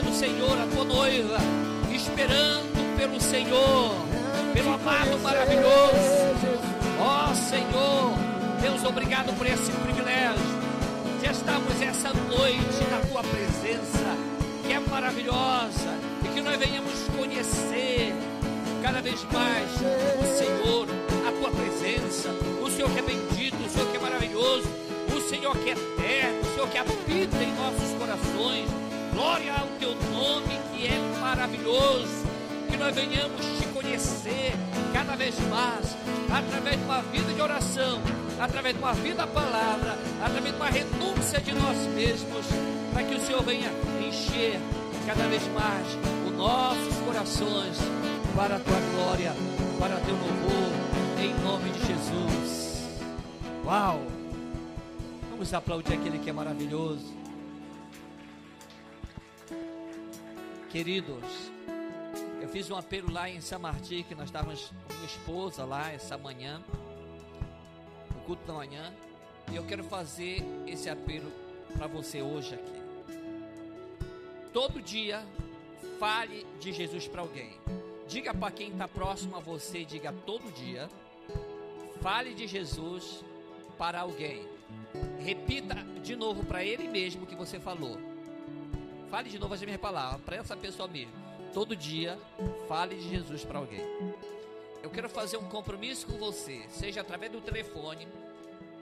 igreja 0.00 0.02
do 0.02 0.14
Senhor, 0.14 0.60
a 0.60 0.66
tua 0.66 0.84
noiva, 0.84 1.36
esperando 1.92 2.96
pelo 2.96 3.20
Senhor, 3.20 3.94
pelo 4.54 4.72
amado 4.72 5.18
maravilhoso. 5.22 6.30
Ó 6.98 7.34
Senhor, 7.34 8.14
Deus, 8.62 8.84
obrigado 8.84 9.36
por 9.36 9.46
esse 9.46 9.70
privilégio 9.70 10.40
de 11.20 11.30
estarmos 11.30 11.82
essa 11.82 12.12
noite 12.14 12.84
na 12.90 13.00
tua 13.08 13.22
presença, 13.22 14.16
que 14.66 14.72
é 14.72 14.80
maravilhosa, 14.80 15.94
e 16.24 16.28
que 16.28 16.40
nós 16.40 16.58
venhamos 16.58 16.94
conhecer 17.16 18.14
cada 18.82 19.02
vez 19.02 19.22
mais 19.30 19.70
o 20.18 20.38
Senhor, 20.38 20.88
a 21.28 21.32
tua 21.32 21.50
presença, 21.50 22.30
o 22.62 22.70
Senhor 22.70 22.90
que 22.90 22.98
é 22.98 23.02
bendito, 23.02 23.56
o 23.64 23.68
Senhor 23.68 23.90
que 23.90 23.96
é 23.96 24.00
maravilhoso, 24.00 24.68
o 25.14 25.20
Senhor 25.28 25.56
que 25.58 25.70
é 25.70 25.72
eterno, 25.72 26.40
o 26.40 26.54
Senhor 26.54 26.68
que 26.68 26.78
habita 26.78 27.36
em 27.42 27.52
nossos 27.54 27.98
corações. 27.98 28.89
Glória 29.12 29.52
ao 29.54 29.66
teu 29.78 29.94
nome 30.12 30.58
que 30.72 30.86
é 30.86 30.98
maravilhoso 31.20 32.26
que 32.70 32.76
nós 32.76 32.94
venhamos 32.94 33.44
te 33.58 33.66
conhecer 33.68 34.52
cada 34.92 35.16
vez 35.16 35.34
mais, 35.48 35.96
através 36.32 36.76
de 36.76 36.84
uma 36.84 37.02
vida 37.02 37.32
de 37.32 37.40
oração, 37.40 38.00
através 38.40 38.74
de 38.74 38.80
uma 38.80 38.94
vida 38.94 39.16
da 39.16 39.26
palavra, 39.26 39.98
através 40.24 40.54
de 40.54 40.60
uma 40.60 40.70
renúncia 40.70 41.40
de 41.40 41.52
nós 41.52 41.76
mesmos, 41.94 42.46
para 42.92 43.02
que 43.02 43.14
o 43.14 43.20
Senhor 43.20 43.42
venha 43.42 43.70
encher 44.06 44.60
cada 45.06 45.26
vez 45.26 45.42
mais 45.48 45.86
os 46.26 46.36
nossos 46.36 46.96
corações 47.04 47.78
para 48.36 48.56
a 48.56 48.60
tua 48.60 48.80
glória, 48.94 49.32
para 49.78 49.96
teu 49.96 50.14
louvor, 50.14 50.72
em 51.18 51.34
nome 51.42 51.70
de 51.70 51.86
Jesus. 51.86 52.84
Uau! 53.64 54.00
Vamos 55.30 55.52
aplaudir 55.52 55.94
aquele 55.94 56.18
que 56.18 56.30
é 56.30 56.32
maravilhoso. 56.32 57.19
Queridos, 60.70 61.50
eu 62.40 62.48
fiz 62.48 62.70
um 62.70 62.76
apelo 62.76 63.12
lá 63.12 63.28
em 63.28 63.40
São 63.40 63.58
Martim, 63.58 64.04
que 64.04 64.14
nós 64.14 64.26
estávamos 64.26 64.72
com 64.86 64.94
minha 64.94 65.06
esposa 65.06 65.64
lá 65.64 65.90
essa 65.90 66.16
manhã, 66.16 66.62
no 68.14 68.20
culto 68.20 68.46
da 68.46 68.52
manhã, 68.52 68.94
e 69.50 69.56
eu 69.56 69.64
quero 69.64 69.82
fazer 69.82 70.44
esse 70.68 70.88
apelo 70.88 71.32
para 71.76 71.88
você 71.88 72.22
hoje 72.22 72.54
aqui. 72.54 72.80
Todo 74.52 74.80
dia, 74.80 75.26
fale 75.98 76.46
de 76.60 76.72
Jesus 76.72 77.08
para 77.08 77.22
alguém. 77.22 77.50
Diga 78.06 78.32
para 78.32 78.52
quem 78.52 78.70
está 78.70 78.86
próximo 78.86 79.34
a 79.34 79.40
você, 79.40 79.84
diga 79.84 80.14
todo 80.24 80.54
dia, 80.54 80.88
fale 82.00 82.32
de 82.32 82.46
Jesus 82.46 83.24
para 83.76 84.02
alguém. 84.02 84.46
Repita 85.18 85.74
de 86.00 86.14
novo 86.14 86.44
para 86.44 86.64
ele 86.64 86.86
mesmo 86.86 87.24
o 87.24 87.26
que 87.26 87.34
você 87.34 87.58
falou. 87.58 88.09
Fale 89.10 89.28
de 89.28 89.38
novo 89.40 89.54
as 89.54 89.60
minhas 89.62 89.80
palavras 89.80 90.22
para 90.22 90.36
essa 90.36 90.56
pessoa 90.56 90.86
mesmo. 90.86 91.12
Todo 91.52 91.74
dia, 91.74 92.16
fale 92.68 92.94
de 92.94 93.08
Jesus 93.08 93.44
para 93.44 93.58
alguém. 93.58 93.84
Eu 94.82 94.88
quero 94.88 95.08
fazer 95.08 95.36
um 95.36 95.48
compromisso 95.48 96.06
com 96.06 96.16
você, 96.16 96.64
seja 96.68 97.00
através 97.00 97.32
do 97.32 97.40
telefone, 97.40 98.06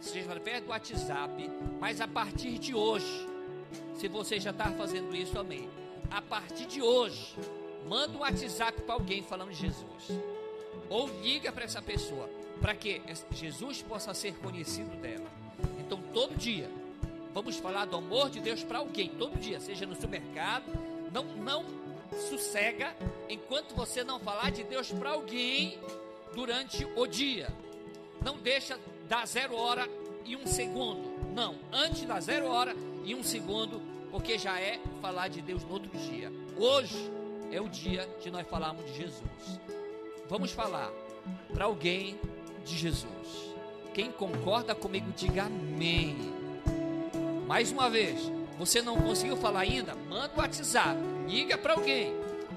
seja 0.00 0.26
através 0.26 0.62
do 0.62 0.68
WhatsApp, 0.68 1.50
mas 1.80 2.00
a 2.00 2.06
partir 2.06 2.58
de 2.58 2.74
hoje, 2.74 3.26
se 3.94 4.06
você 4.06 4.38
já 4.38 4.50
está 4.50 4.70
fazendo 4.72 5.16
isso, 5.16 5.38
amém. 5.38 5.68
A 6.10 6.20
partir 6.20 6.66
de 6.66 6.82
hoje, 6.82 7.34
manda 7.88 8.16
um 8.16 8.20
WhatsApp 8.20 8.82
para 8.82 8.94
alguém 8.94 9.22
falando 9.22 9.50
de 9.50 9.56
Jesus. 9.56 10.20
Ou 10.90 11.08
liga 11.22 11.50
para 11.50 11.64
essa 11.64 11.80
pessoa, 11.80 12.28
para 12.60 12.74
que 12.74 13.00
Jesus 13.32 13.80
possa 13.80 14.12
ser 14.12 14.34
conhecido 14.36 14.94
dela. 14.98 15.30
Então, 15.80 16.00
todo 16.12 16.36
dia, 16.36 16.70
vamos 17.32 17.56
falar 17.56 17.84
do 17.86 17.96
amor 17.96 18.30
de 18.30 18.40
Deus 18.40 18.62
para 18.62 18.78
alguém, 18.78 19.08
todo 19.10 19.38
dia, 19.38 19.60
seja 19.60 19.86
no 19.86 19.94
supermercado, 19.94 20.66
não, 21.12 21.24
não 21.24 21.64
sossega 22.28 22.94
enquanto 23.28 23.74
você 23.74 24.02
não 24.02 24.18
falar 24.18 24.50
de 24.50 24.64
Deus 24.64 24.90
para 24.90 25.10
alguém 25.10 25.78
durante 26.34 26.86
o 26.96 27.06
dia. 27.06 27.48
Não 28.24 28.36
deixa 28.38 28.78
dar 29.08 29.26
zero 29.26 29.56
hora 29.56 29.88
e 30.24 30.36
um 30.36 30.46
segundo. 30.46 31.08
Não, 31.34 31.56
antes 31.72 32.02
da 32.02 32.20
zero 32.20 32.46
hora 32.46 32.74
e 33.04 33.14
um 33.14 33.22
segundo, 33.22 33.80
porque 34.10 34.38
já 34.38 34.60
é 34.60 34.80
falar 35.00 35.28
de 35.28 35.40
Deus 35.40 35.62
no 35.64 35.72
outro 35.72 35.90
dia. 35.98 36.32
Hoje 36.56 37.10
é 37.52 37.60
o 37.60 37.68
dia 37.68 38.08
de 38.20 38.30
nós 38.30 38.46
falarmos 38.46 38.84
de 38.86 38.96
Jesus. 38.96 39.60
Vamos 40.28 40.52
falar 40.52 40.90
para 41.52 41.64
alguém 41.64 42.18
de 42.64 42.76
Jesus. 42.76 43.54
Quem 43.94 44.12
concorda 44.12 44.74
comigo, 44.74 45.10
diga 45.16 45.44
amém. 45.44 46.37
Mais 47.48 47.72
uma 47.72 47.88
vez, 47.88 48.30
você 48.58 48.82
não 48.82 48.94
conseguiu 48.98 49.34
falar 49.34 49.60
ainda? 49.60 49.94
Manda 49.94 50.30
o 50.36 50.38
WhatsApp, 50.38 51.00
liga 51.26 51.56
para 51.56 51.72
alguém 51.72 52.12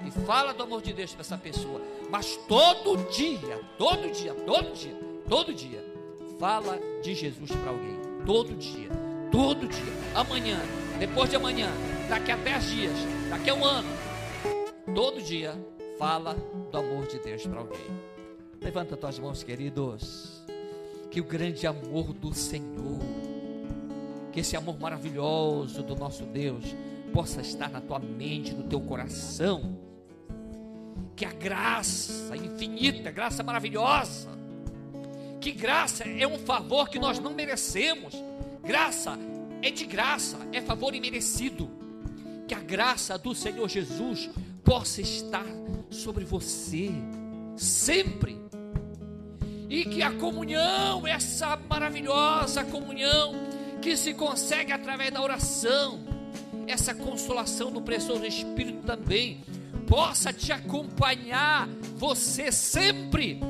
e 0.06 0.10
fala 0.26 0.52
do 0.52 0.64
amor 0.64 0.82
de 0.82 0.92
Deus 0.92 1.12
para 1.12 1.22
essa 1.22 1.38
pessoa. 1.38 1.80
Mas 2.10 2.36
todo 2.46 2.98
dia, 3.10 3.58
todo 3.78 4.12
dia, 4.12 4.34
todo 4.34 4.70
dia, 4.74 4.94
todo 5.26 5.54
dia, 5.54 5.82
fala 6.38 6.78
de 7.02 7.14
Jesus 7.14 7.50
para 7.50 7.70
alguém. 7.70 7.98
Todo 8.26 8.54
dia, 8.54 8.90
todo 9.30 9.66
dia. 9.66 9.92
Amanhã, 10.14 10.60
depois 10.98 11.30
de 11.30 11.36
amanhã, 11.36 11.70
daqui 12.10 12.30
a 12.30 12.36
10 12.36 12.64
dias, 12.70 12.96
daqui 13.30 13.48
a 13.48 13.54
um 13.54 13.64
ano. 13.64 13.88
Todo 14.94 15.22
dia, 15.22 15.54
fala 15.98 16.34
do 16.70 16.76
amor 16.76 17.06
de 17.06 17.18
Deus 17.18 17.46
para 17.46 17.60
alguém. 17.60 17.86
Levanta 18.60 18.94
tuas 18.94 19.18
mãos, 19.18 19.42
queridos. 19.42 20.42
Que 21.10 21.18
o 21.18 21.24
grande 21.24 21.66
amor 21.66 22.12
do 22.12 22.34
Senhor 22.34 23.31
que 24.32 24.40
esse 24.40 24.56
amor 24.56 24.78
maravilhoso 24.80 25.82
do 25.82 25.94
nosso 25.94 26.24
Deus 26.24 26.64
possa 27.12 27.42
estar 27.42 27.68
na 27.68 27.80
tua 27.80 27.98
mente, 27.98 28.54
no 28.54 28.64
teu 28.64 28.80
coração. 28.80 29.78
Que 31.14 31.24
a 31.24 31.32
graça 31.32 32.34
infinita, 32.36 33.10
graça 33.10 33.42
maravilhosa, 33.42 34.30
que 35.40 35.52
graça 35.52 36.04
é 36.04 36.26
um 36.26 36.38
favor 36.38 36.88
que 36.88 36.98
nós 36.98 37.18
não 37.18 37.34
merecemos, 37.34 38.14
graça 38.64 39.18
é 39.60 39.70
de 39.70 39.84
graça, 39.84 40.38
é 40.52 40.60
favor 40.60 40.94
imerecido. 40.94 41.70
Que 42.48 42.54
a 42.54 42.60
graça 42.60 43.18
do 43.18 43.34
Senhor 43.34 43.68
Jesus 43.68 44.30
possa 44.64 45.00
estar 45.00 45.46
sobre 45.90 46.24
você 46.24 46.90
sempre. 47.56 48.40
E 49.68 49.84
que 49.84 50.02
a 50.02 50.10
comunhão, 50.10 51.06
essa 51.06 51.56
maravilhosa 51.56 52.64
comunhão, 52.64 53.51
que 53.82 53.96
se 53.96 54.14
consegue 54.14 54.72
através 54.72 55.12
da 55.12 55.20
oração, 55.20 55.98
essa 56.68 56.94
consolação 56.94 57.72
do 57.72 57.82
precioso 57.82 58.24
Espírito 58.24 58.86
também, 58.86 59.42
possa 59.88 60.32
te 60.32 60.52
acompanhar, 60.52 61.68
você 61.96 62.52
sempre, 62.52 63.40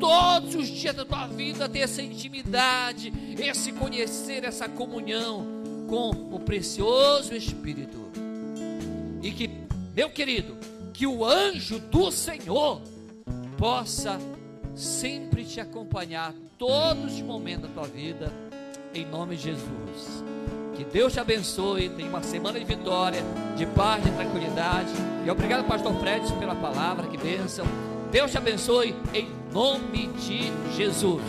todos 0.00 0.54
os 0.54 0.66
dias 0.66 0.96
da 0.96 1.04
tua 1.04 1.26
vida, 1.26 1.68
ter 1.68 1.80
essa 1.80 2.00
intimidade, 2.00 3.12
esse 3.38 3.70
conhecer, 3.72 4.44
essa 4.44 4.66
comunhão 4.66 5.46
com 5.88 6.08
o 6.34 6.40
precioso 6.40 7.34
Espírito. 7.34 8.10
E 9.22 9.30
que, 9.30 9.50
meu 9.94 10.08
querido, 10.08 10.56
que 10.94 11.06
o 11.06 11.22
anjo 11.22 11.78
do 11.78 12.10
Senhor 12.10 12.80
possa 13.58 14.18
sempre 14.74 15.44
te 15.44 15.60
acompanhar 15.60 16.34
todos 16.56 17.12
os 17.14 17.20
momentos 17.20 17.68
da 17.68 17.74
tua 17.74 17.86
vida, 17.86 18.32
em 18.94 19.06
nome 19.06 19.36
de 19.36 19.42
Jesus. 19.42 20.24
Que 20.74 20.84
Deus 20.84 21.12
te 21.12 21.20
abençoe, 21.20 21.88
tenha 21.90 22.08
uma 22.08 22.22
semana 22.22 22.58
de 22.58 22.64
vitória, 22.64 23.22
de 23.56 23.66
paz, 23.66 24.02
de 24.02 24.10
tranquilidade. 24.10 24.90
E 25.24 25.30
obrigado, 25.30 25.66
Pastor 25.66 25.94
Fred, 26.00 26.32
pela 26.34 26.54
palavra, 26.54 27.06
que 27.06 27.16
bênção. 27.16 27.66
Deus 28.10 28.30
te 28.30 28.38
abençoe, 28.38 28.94
em 29.14 29.28
nome 29.52 30.08
de 30.08 30.52
Jesus. 30.74 31.22